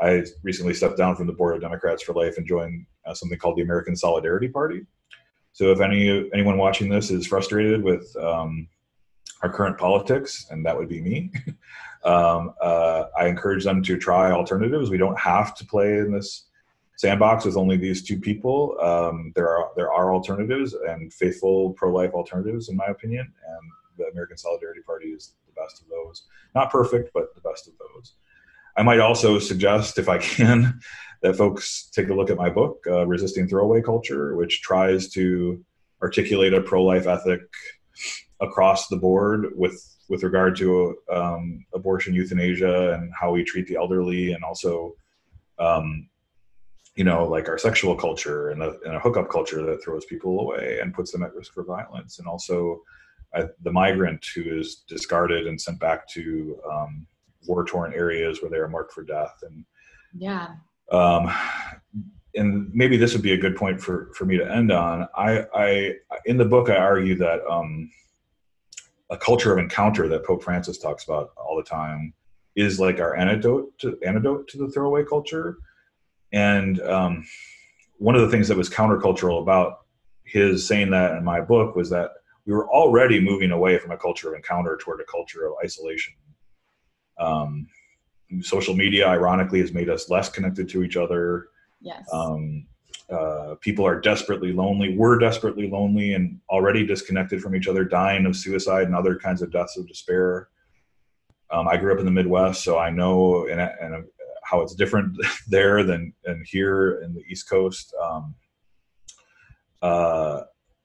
I 0.00 0.24
recently 0.44 0.74
stepped 0.74 0.96
down 0.96 1.16
from 1.16 1.26
the 1.26 1.32
board 1.32 1.56
of 1.56 1.60
Democrats 1.60 2.02
for 2.02 2.12
Life 2.12 2.36
and 2.36 2.46
joined 2.46 2.86
uh, 3.04 3.14
something 3.14 3.38
called 3.38 3.56
the 3.56 3.62
American 3.62 3.96
Solidarity 3.96 4.48
Party. 4.48 4.86
So 5.52 5.70
if 5.70 5.80
any 5.80 6.30
anyone 6.32 6.56
watching 6.56 6.88
this 6.88 7.10
is 7.10 7.26
frustrated 7.26 7.82
with 7.82 8.14
um, 8.16 8.68
our 9.42 9.52
current 9.52 9.78
politics, 9.78 10.46
and 10.50 10.64
that 10.64 10.76
would 10.76 10.88
be 10.88 11.00
me, 11.00 11.32
um, 12.04 12.54
uh, 12.60 13.04
I 13.18 13.26
encourage 13.26 13.64
them 13.64 13.82
to 13.82 13.98
try 13.98 14.30
alternatives. 14.30 14.90
We 14.90 14.98
don't 14.98 15.18
have 15.18 15.54
to 15.56 15.66
play 15.66 15.98
in 15.98 16.12
this 16.12 16.46
sandbox 16.96 17.44
with 17.44 17.56
only 17.56 17.76
these 17.76 18.02
two 18.02 18.18
people. 18.18 18.76
Um, 18.80 19.32
there 19.34 19.48
are 19.48 19.70
there 19.76 19.92
are 19.92 20.12
alternatives 20.12 20.74
and 20.74 21.12
faithful 21.12 21.72
pro-life 21.72 22.12
alternatives, 22.12 22.68
in 22.68 22.76
my 22.76 22.86
opinion, 22.86 23.32
and 23.48 23.70
the 23.98 24.04
American 24.12 24.36
Solidarity 24.36 24.80
Party 24.86 25.08
is 25.08 25.34
the 25.46 25.60
best 25.60 25.82
of 25.82 25.88
those. 25.88 26.24
Not 26.54 26.70
perfect, 26.70 27.10
but 27.12 27.34
the 27.34 27.40
best 27.40 27.66
of 27.66 27.74
those. 27.78 28.14
I 28.76 28.82
might 28.82 29.00
also 29.00 29.38
suggest, 29.38 29.98
if 29.98 30.08
I 30.08 30.18
can, 30.18 30.80
that 31.22 31.36
folks 31.36 31.90
take 31.92 32.08
a 32.08 32.14
look 32.14 32.30
at 32.30 32.36
my 32.36 32.48
book, 32.48 32.84
uh, 32.86 33.06
Resisting 33.06 33.48
Throwaway 33.48 33.82
Culture, 33.82 34.36
which 34.36 34.62
tries 34.62 35.08
to 35.10 35.64
articulate 36.00 36.54
a 36.54 36.60
pro 36.60 36.82
life 36.82 37.06
ethic 37.06 37.42
across 38.42 38.88
the 38.88 38.96
board 38.96 39.46
with, 39.54 39.96
with 40.08 40.22
regard 40.22 40.56
to 40.56 40.96
um, 41.10 41.64
abortion, 41.72 42.12
euthanasia, 42.12 42.92
and 42.94 43.12
how 43.18 43.30
we 43.32 43.44
treat 43.44 43.66
the 43.66 43.76
elderly, 43.76 44.32
and 44.32 44.44
also, 44.44 44.94
um, 45.58 46.08
you 46.96 47.04
know, 47.04 47.26
like 47.26 47.48
our 47.48 47.56
sexual 47.56 47.94
culture 47.96 48.50
and 48.50 48.62
a, 48.62 48.76
and 48.84 48.94
a 48.96 49.00
hookup 49.00 49.30
culture 49.30 49.64
that 49.64 49.82
throws 49.82 50.04
people 50.04 50.40
away 50.40 50.78
and 50.82 50.92
puts 50.92 51.10
them 51.12 51.22
at 51.22 51.34
risk 51.34 51.54
for 51.54 51.64
violence, 51.64 52.18
and 52.18 52.28
also 52.28 52.82
uh, 53.34 53.46
the 53.62 53.72
migrant 53.72 54.24
who 54.34 54.42
is 54.42 54.84
discarded 54.88 55.46
and 55.46 55.58
sent 55.58 55.78
back 55.78 56.06
to 56.08 56.58
um, 56.70 57.06
war 57.46 57.64
torn 57.64 57.94
areas 57.94 58.42
where 58.42 58.50
they 58.50 58.58
are 58.58 58.68
marked 58.68 58.92
for 58.92 59.02
death. 59.02 59.42
And 59.42 59.64
yeah. 60.14 60.48
um, 60.90 61.32
and 62.34 62.70
maybe 62.74 62.96
this 62.96 63.12
would 63.12 63.22
be 63.22 63.32
a 63.32 63.38
good 63.38 63.56
point 63.56 63.80
for 63.80 64.10
for 64.14 64.24
me 64.24 64.36
to 64.36 64.50
end 64.50 64.70
on. 64.70 65.08
I 65.16 65.46
i 65.54 65.94
in 66.26 66.36
the 66.36 66.44
book 66.44 66.68
i 66.68 66.76
argue 66.76 67.16
that 67.16 67.40
um, 67.48 67.90
a 69.12 69.16
culture 69.16 69.52
of 69.52 69.58
encounter 69.58 70.08
that 70.08 70.24
pope 70.24 70.42
francis 70.42 70.78
talks 70.78 71.04
about 71.04 71.30
all 71.36 71.56
the 71.56 71.68
time 71.68 72.12
is 72.56 72.80
like 72.80 72.98
our 72.98 73.14
antidote 73.16 73.76
to 73.78 73.98
antidote 74.04 74.48
to 74.48 74.58
the 74.58 74.68
throwaway 74.68 75.04
culture 75.04 75.56
and 76.32 76.80
um, 76.80 77.24
one 77.98 78.14
of 78.14 78.22
the 78.22 78.28
things 78.28 78.48
that 78.48 78.56
was 78.56 78.70
countercultural 78.70 79.40
about 79.40 79.80
his 80.24 80.66
saying 80.66 80.90
that 80.90 81.16
in 81.16 81.24
my 81.24 81.40
book 81.40 81.76
was 81.76 81.90
that 81.90 82.10
we 82.46 82.52
were 82.52 82.68
already 82.70 83.20
moving 83.20 83.52
away 83.52 83.78
from 83.78 83.92
a 83.92 83.96
culture 83.96 84.30
of 84.30 84.34
encounter 84.34 84.76
toward 84.76 85.00
a 85.00 85.04
culture 85.04 85.46
of 85.46 85.52
isolation 85.62 86.14
um, 87.18 87.66
social 88.40 88.74
media, 88.74 89.06
ironically, 89.06 89.60
has 89.60 89.72
made 89.72 89.88
us 89.88 90.08
less 90.08 90.28
connected 90.28 90.68
to 90.70 90.82
each 90.82 90.96
other. 90.96 91.48
Yes. 91.80 92.08
Um, 92.12 92.66
uh, 93.10 93.56
people 93.60 93.86
are 93.86 94.00
desperately 94.00 94.52
lonely. 94.52 94.96
We're 94.96 95.18
desperately 95.18 95.68
lonely 95.68 96.14
and 96.14 96.40
already 96.48 96.86
disconnected 96.86 97.42
from 97.42 97.54
each 97.54 97.68
other, 97.68 97.84
dying 97.84 98.26
of 98.26 98.36
suicide 98.36 98.86
and 98.86 98.94
other 98.94 99.16
kinds 99.16 99.42
of 99.42 99.50
deaths 99.50 99.76
of 99.76 99.86
despair. 99.86 100.48
Um, 101.50 101.68
I 101.68 101.76
grew 101.76 101.92
up 101.92 101.98
in 101.98 102.04
the 102.04 102.10
Midwest, 102.10 102.64
so 102.64 102.78
I 102.78 102.90
know 102.90 103.46
and, 103.46 103.60
and 103.60 104.04
how 104.44 104.60
it's 104.62 104.74
different 104.74 105.16
there 105.48 105.82
than, 105.82 106.12
than 106.24 106.42
here 106.46 107.00
in 107.02 107.14
the 107.14 107.22
East 107.28 107.48
Coast. 107.48 107.94
Um, 108.02 108.34
uh, 109.82 110.42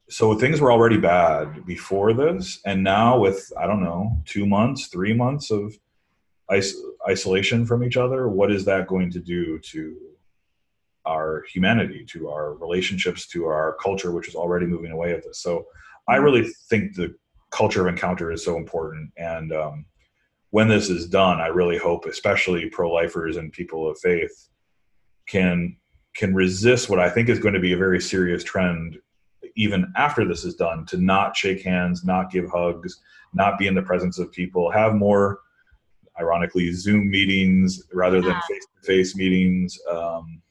so 0.10 0.36
things 0.36 0.60
were 0.60 0.72
already 0.72 0.98
bad 0.98 1.66
before 1.66 2.14
this, 2.14 2.60
and 2.66 2.84
now 2.84 3.20
with 3.20 3.52
I 3.60 3.68
don't 3.68 3.84
know 3.84 4.22
two 4.26 4.46
months, 4.46 4.88
three 4.88 5.14
months 5.14 5.52
of 5.52 5.78
is- 6.52 6.82
isolation 7.08 7.66
from 7.66 7.84
each 7.84 7.98
other, 7.98 8.28
what 8.28 8.52
is 8.52 8.66
that 8.66 8.88
going 8.88 9.12
to 9.12 9.20
do 9.20 9.60
to 9.60 9.98
our 11.08 11.44
humanity, 11.52 12.06
to 12.10 12.30
our 12.30 12.54
relationships, 12.56 13.28
to 13.28 13.46
our 13.46 13.78
culture, 13.82 14.12
which 14.12 14.28
is 14.28 14.36
already 14.36 14.66
moving 14.66 14.92
away 14.92 15.14
at 15.14 15.24
this? 15.24 15.40
So 15.40 15.66
I 16.08 16.16
mm-hmm. 16.16 16.24
really 16.26 16.44
think 16.70 16.96
the 16.96 17.16
culture 17.52 17.82
of 17.82 17.88
encounter 17.88 18.32
is 18.32 18.44
so 18.44 18.58
important. 18.58 19.12
And 19.18 19.54
um, 19.54 19.86
when 20.52 20.68
this 20.68 20.90
is 20.90 21.08
done, 21.08 21.40
I 21.40 21.48
really 21.48 21.78
hope, 21.78 22.06
especially 22.06 22.70
pro-lifers 22.70 23.38
and 23.38 23.52
people 23.52 23.90
of 23.90 23.98
faith, 24.00 24.50
can 25.28 25.78
can 26.16 26.34
resist 26.34 26.90
what 26.90 27.00
I 27.00 27.10
think 27.12 27.30
is 27.30 27.38
going 27.38 27.54
to 27.54 27.60
be 27.60 27.74
a 27.74 27.78
very 27.78 28.02
serious 28.02 28.44
trend 28.44 28.98
even 29.56 29.92
after 29.96 30.26
this 30.26 30.46
is 30.46 30.56
done 30.56 30.86
to 30.86 30.98
not 30.98 31.36
shake 31.36 31.62
hands, 31.64 32.06
not 32.06 32.32
give 32.32 32.50
hugs, 32.50 33.02
not 33.34 33.58
be 33.58 33.68
in 33.68 33.76
the 33.76 33.82
presence 33.82 34.20
of 34.20 34.32
people, 34.32 34.72
have 34.72 34.94
more 34.94 35.40
ironically 36.20 36.72
Zoom 36.72 37.10
meetings 37.10 37.84
rather 37.94 38.22
than 38.22 38.36
face 38.48 38.66
to 38.66 38.88
face 38.88 39.16
meetings. 39.16 39.78
Um, 39.92 40.42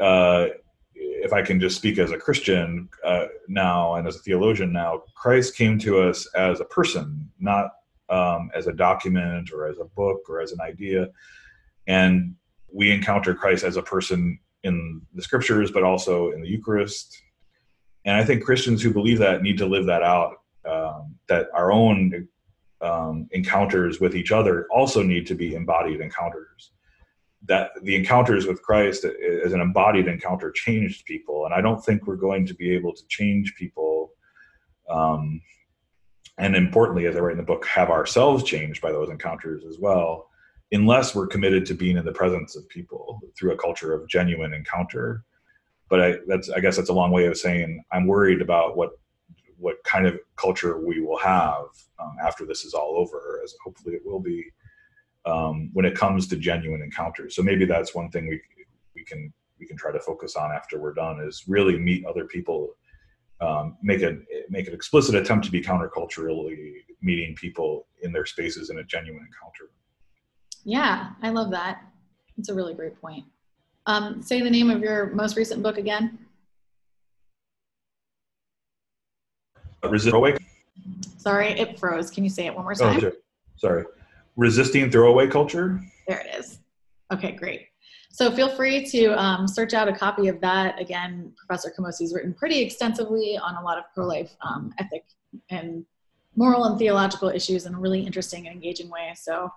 uh, 0.00 0.46
if 0.94 1.32
I 1.32 1.42
can 1.42 1.58
just 1.60 1.76
speak 1.76 1.98
as 1.98 2.10
a 2.10 2.18
Christian 2.18 2.88
uh, 3.04 3.26
now 3.48 3.94
and 3.94 4.06
as 4.06 4.16
a 4.16 4.20
theologian 4.20 4.72
now, 4.72 5.02
Christ 5.16 5.56
came 5.56 5.78
to 5.80 6.00
us 6.00 6.28
as 6.34 6.60
a 6.60 6.64
person, 6.66 7.30
not 7.38 7.70
um, 8.10 8.50
as 8.54 8.66
a 8.66 8.72
document 8.72 9.50
or 9.52 9.66
as 9.66 9.78
a 9.78 9.84
book 9.84 10.28
or 10.28 10.40
as 10.40 10.52
an 10.52 10.60
idea. 10.60 11.08
And 11.86 12.34
we 12.72 12.90
encounter 12.90 13.34
Christ 13.34 13.64
as 13.64 13.76
a 13.76 13.82
person 13.82 14.38
in 14.62 15.00
the 15.14 15.22
scriptures, 15.22 15.70
but 15.70 15.82
also 15.82 16.30
in 16.30 16.42
the 16.42 16.48
Eucharist. 16.48 17.16
And 18.04 18.16
I 18.16 18.24
think 18.24 18.44
Christians 18.44 18.82
who 18.82 18.92
believe 18.92 19.18
that 19.18 19.42
need 19.42 19.58
to 19.58 19.66
live 19.66 19.86
that 19.86 20.02
out. 20.02 20.36
Um, 20.66 21.16
that 21.28 21.48
our 21.52 21.70
own 21.70 22.26
um, 22.80 23.28
encounters 23.32 24.00
with 24.00 24.16
each 24.16 24.32
other 24.32 24.66
also 24.70 25.02
need 25.02 25.26
to 25.26 25.34
be 25.34 25.54
embodied 25.54 26.00
encounters. 26.00 26.70
That 27.46 27.72
the 27.82 27.94
encounters 27.94 28.46
with 28.46 28.62
Christ 28.62 29.04
as 29.04 29.52
an 29.52 29.60
embodied 29.60 30.08
encounter 30.08 30.50
changed 30.50 31.04
people, 31.04 31.44
and 31.44 31.54
I 31.54 31.60
don't 31.60 31.84
think 31.84 32.06
we're 32.06 32.16
going 32.16 32.46
to 32.46 32.54
be 32.54 32.74
able 32.74 32.94
to 32.94 33.06
change 33.08 33.54
people. 33.54 34.12
Um, 34.88 35.40
and 36.38 36.56
importantly, 36.56 37.06
as 37.06 37.16
I 37.16 37.20
write 37.20 37.32
in 37.32 37.38
the 37.38 37.44
book, 37.44 37.66
have 37.66 37.90
ourselves 37.90 38.42
changed 38.44 38.80
by 38.80 38.92
those 38.92 39.10
encounters 39.10 39.64
as 39.64 39.78
well, 39.78 40.30
unless 40.72 41.14
we're 41.14 41.26
committed 41.26 41.64
to 41.66 41.74
being 41.74 41.96
in 41.96 42.04
the 42.04 42.12
presence 42.12 42.56
of 42.56 42.68
people 42.68 43.20
through 43.38 43.52
a 43.52 43.58
culture 43.58 43.92
of 43.92 44.08
genuine 44.08 44.52
encounter. 44.54 45.24
But 45.88 46.00
I, 46.00 46.16
that's, 46.26 46.50
I 46.50 46.60
guess 46.60 46.76
that's 46.76 46.88
a 46.88 46.94
long 46.94 47.12
way 47.12 47.26
of 47.26 47.36
saying 47.36 47.84
I'm 47.92 48.06
worried 48.06 48.40
about 48.40 48.76
what 48.76 48.92
what 49.58 49.76
kind 49.84 50.06
of 50.06 50.18
culture 50.36 50.84
we 50.84 51.00
will 51.00 51.18
have 51.18 51.66
um, 52.00 52.16
after 52.22 52.44
this 52.44 52.64
is 52.64 52.74
all 52.74 52.96
over, 52.96 53.40
as 53.44 53.54
hopefully 53.64 53.94
it 53.94 54.02
will 54.04 54.20
be, 54.20 54.44
um, 55.26 55.70
when 55.72 55.84
it 55.84 55.94
comes 55.94 56.26
to 56.28 56.36
genuine 56.36 56.82
encounters. 56.82 57.34
So 57.34 57.42
maybe 57.42 57.64
that's 57.64 57.94
one 57.94 58.10
thing 58.10 58.28
we 58.28 58.40
we 58.94 59.04
can 59.04 59.32
we 59.58 59.66
can 59.66 59.76
try 59.76 59.92
to 59.92 60.00
focus 60.00 60.36
on 60.36 60.52
after 60.52 60.78
we're 60.78 60.94
done 60.94 61.20
is 61.20 61.44
really 61.46 61.78
meet 61.78 62.04
other 62.04 62.24
people, 62.26 62.74
um, 63.40 63.76
make 63.82 64.02
a 64.02 64.18
make 64.48 64.68
an 64.68 64.74
explicit 64.74 65.14
attempt 65.14 65.44
to 65.46 65.52
be 65.52 65.60
counterculturally 65.60 66.74
meeting 67.00 67.34
people 67.34 67.86
in 68.02 68.12
their 68.12 68.26
spaces 68.26 68.70
in 68.70 68.78
a 68.78 68.84
genuine 68.84 69.26
encounter. 69.26 69.70
Yeah, 70.64 71.10
I 71.22 71.30
love 71.30 71.50
that. 71.50 71.82
It's 72.38 72.48
a 72.48 72.54
really 72.54 72.74
great 72.74 73.00
point. 73.00 73.24
Um, 73.86 74.22
say 74.22 74.40
the 74.40 74.50
name 74.50 74.70
of 74.70 74.80
your 74.80 75.12
most 75.14 75.36
recent 75.36 75.62
book 75.62 75.76
again. 75.78 76.18
resist 79.90 80.10
throwaway. 80.10 80.36
Sorry, 81.18 81.48
it 81.48 81.78
froze. 81.78 82.10
Can 82.10 82.24
you 82.24 82.30
say 82.30 82.46
it 82.46 82.54
one 82.54 82.64
more 82.64 82.72
oh, 82.72 82.84
time? 82.84 82.96
Oh, 82.96 83.00
sure. 83.00 83.12
Sorry. 83.56 83.84
Resisting 84.36 84.90
throwaway 84.90 85.26
culture. 85.28 85.80
There 86.08 86.20
it 86.20 86.38
is. 86.38 86.58
Okay, 87.12 87.32
great. 87.32 87.68
So 88.10 88.30
feel 88.30 88.48
free 88.48 88.84
to 88.86 89.20
um, 89.20 89.48
search 89.48 89.74
out 89.74 89.88
a 89.88 89.92
copy 89.92 90.28
of 90.28 90.40
that. 90.40 90.80
Again, 90.80 91.32
Professor 91.36 91.70
Camosy's 91.70 92.14
written 92.14 92.32
pretty 92.32 92.60
extensively 92.60 93.36
on 93.36 93.56
a 93.56 93.62
lot 93.62 93.76
of 93.76 93.84
pro-life 93.92 94.30
um, 94.40 94.72
ethic 94.78 95.04
and 95.50 95.84
moral 96.36 96.64
and 96.66 96.78
theological 96.78 97.28
issues 97.28 97.66
in 97.66 97.74
a 97.74 97.78
really 97.78 98.00
interesting 98.00 98.46
and 98.46 98.54
engaging 98.54 98.88
way. 98.88 99.12
So 99.16 99.50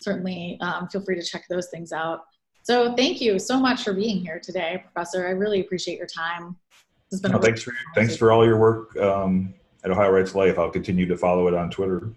certainly 0.00 0.58
um, 0.62 0.88
feel 0.88 1.02
free 1.02 1.16
to 1.16 1.22
check 1.22 1.44
those 1.48 1.68
things 1.68 1.92
out. 1.92 2.24
So 2.62 2.94
thank 2.96 3.20
you 3.20 3.38
so 3.38 3.58
much 3.58 3.82
for 3.82 3.92
being 3.92 4.18
here 4.18 4.40
today, 4.42 4.82
Professor. 4.84 5.26
I 5.26 5.30
really 5.30 5.60
appreciate 5.60 5.98
your 5.98 6.06
time. 6.06 6.56
This 7.10 7.20
has 7.20 7.30
been 7.30 7.40
thanks 7.40 7.62
for 7.62 7.72
thanks 7.94 8.16
for 8.16 8.32
all 8.32 8.44
your 8.44 8.58
work 8.58 8.96
um, 8.98 9.54
at 9.84 9.90
Ohio 9.90 10.10
Rights 10.10 10.34
Life. 10.34 10.58
I'll 10.58 10.70
continue 10.70 11.06
to 11.06 11.16
follow 11.16 11.48
it 11.48 11.54
on 11.54 11.70
Twitter. 11.70 12.10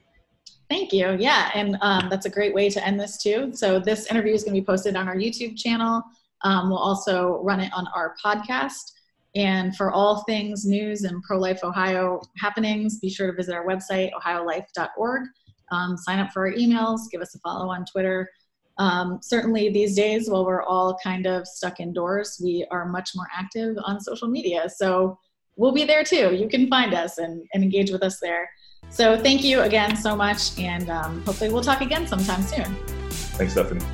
Thank 0.71 0.93
you. 0.93 1.17
Yeah, 1.19 1.51
and 1.53 1.77
um, 1.81 2.07
that's 2.09 2.25
a 2.25 2.29
great 2.29 2.53
way 2.55 2.69
to 2.69 2.87
end 2.87 2.97
this 2.97 3.21
too. 3.21 3.51
So 3.53 3.77
this 3.77 4.09
interview 4.09 4.33
is 4.33 4.45
going 4.45 4.55
to 4.55 4.61
be 4.61 4.65
posted 4.65 4.95
on 4.95 5.05
our 5.05 5.17
YouTube 5.17 5.57
channel. 5.57 6.01
Um, 6.43 6.69
we'll 6.69 6.79
also 6.79 7.41
run 7.43 7.59
it 7.59 7.73
on 7.73 7.87
our 7.93 8.15
podcast. 8.23 8.93
And 9.35 9.75
for 9.75 9.91
all 9.91 10.23
things 10.23 10.65
news 10.65 11.03
and 11.03 11.21
pro 11.23 11.37
life 11.37 11.59
Ohio 11.65 12.21
happenings, 12.37 12.99
be 12.99 13.09
sure 13.09 13.27
to 13.27 13.33
visit 13.33 13.53
our 13.53 13.67
website, 13.67 14.11
ohiolife.org. 14.13 15.23
Um, 15.73 15.97
sign 15.97 16.19
up 16.19 16.31
for 16.31 16.47
our 16.47 16.53
emails, 16.53 17.01
give 17.11 17.19
us 17.19 17.35
a 17.35 17.39
follow 17.39 17.69
on 17.69 17.83
Twitter. 17.83 18.29
Um, 18.77 19.19
certainly, 19.21 19.73
these 19.73 19.93
days, 19.93 20.29
while 20.29 20.45
we're 20.45 20.63
all 20.63 20.97
kind 21.03 21.27
of 21.27 21.45
stuck 21.49 21.81
indoors, 21.81 22.39
we 22.41 22.65
are 22.71 22.85
much 22.85 23.09
more 23.13 23.27
active 23.37 23.75
on 23.83 23.99
social 23.99 24.29
media. 24.29 24.69
So 24.73 25.19
we'll 25.57 25.73
be 25.73 25.83
there 25.83 26.05
too. 26.05 26.33
You 26.33 26.47
can 26.47 26.69
find 26.69 26.93
us 26.93 27.17
and, 27.17 27.45
and 27.53 27.61
engage 27.61 27.91
with 27.91 28.03
us 28.03 28.21
there. 28.21 28.49
So 28.91 29.17
thank 29.17 29.43
you 29.43 29.61
again 29.61 29.95
so 29.95 30.17
much, 30.17 30.59
and 30.59 30.89
um, 30.89 31.23
hopefully, 31.23 31.49
we'll 31.49 31.63
talk 31.63 31.79
again 31.79 32.05
sometime 32.05 32.43
soon. 32.43 32.75
Thanks, 33.09 33.53
Stephanie. 33.53 33.85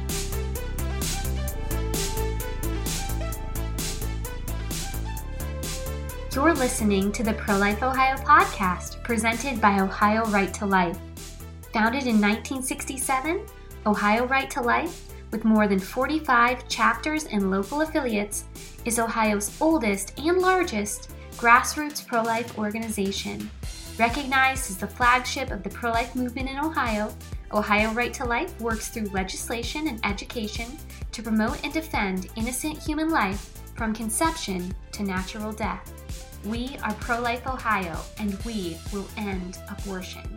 You're 6.33 6.53
listening 6.53 7.11
to 7.13 7.23
the 7.23 7.33
Pro 7.33 7.57
Life 7.57 7.83
Ohio 7.83 8.15
podcast 8.15 9.01
presented 9.03 9.61
by 9.61 9.79
Ohio 9.79 10.25
Right 10.25 10.53
to 10.55 10.65
Life. 10.65 10.99
Founded 11.73 12.03
in 12.03 12.21
1967, 12.21 13.41
Ohio 13.85 14.25
Right 14.25 14.49
to 14.51 14.61
Life, 14.61 15.13
with 15.31 15.45
more 15.45 15.67
than 15.67 15.79
45 15.79 16.67
chapters 16.67 17.25
and 17.25 17.51
local 17.51 17.81
affiliates, 17.81 18.45
is 18.85 18.99
Ohio's 18.99 19.55
oldest 19.61 20.17
and 20.19 20.39
largest 20.39 21.11
grassroots 21.37 22.05
pro 22.05 22.21
life 22.21 22.57
organization. 22.57 23.49
Recognized 23.97 24.69
as 24.69 24.77
the 24.77 24.87
flagship 24.87 25.49
of 25.49 25.63
the 25.63 25.71
pro 25.71 25.89
life 25.89 26.15
movement 26.15 26.49
in 26.49 26.59
Ohio, 26.59 27.11
Ohio 27.51 27.91
Right 27.93 28.13
to 28.13 28.25
Life 28.25 28.59
works 28.61 28.89
through 28.89 29.07
legislation 29.07 29.87
and 29.87 29.99
education 30.05 30.67
to 31.11 31.23
promote 31.23 31.63
and 31.63 31.73
defend 31.73 32.27
innocent 32.35 32.77
human 32.77 33.09
life 33.09 33.59
from 33.75 33.95
conception 33.95 34.71
to 34.91 35.01
natural 35.01 35.51
death. 35.51 35.91
We 36.45 36.77
are 36.83 36.93
Pro 36.95 37.19
Life 37.19 37.47
Ohio, 37.47 37.97
and 38.19 38.37
we 38.43 38.77
will 38.93 39.07
end 39.17 39.57
abortion. 39.67 40.36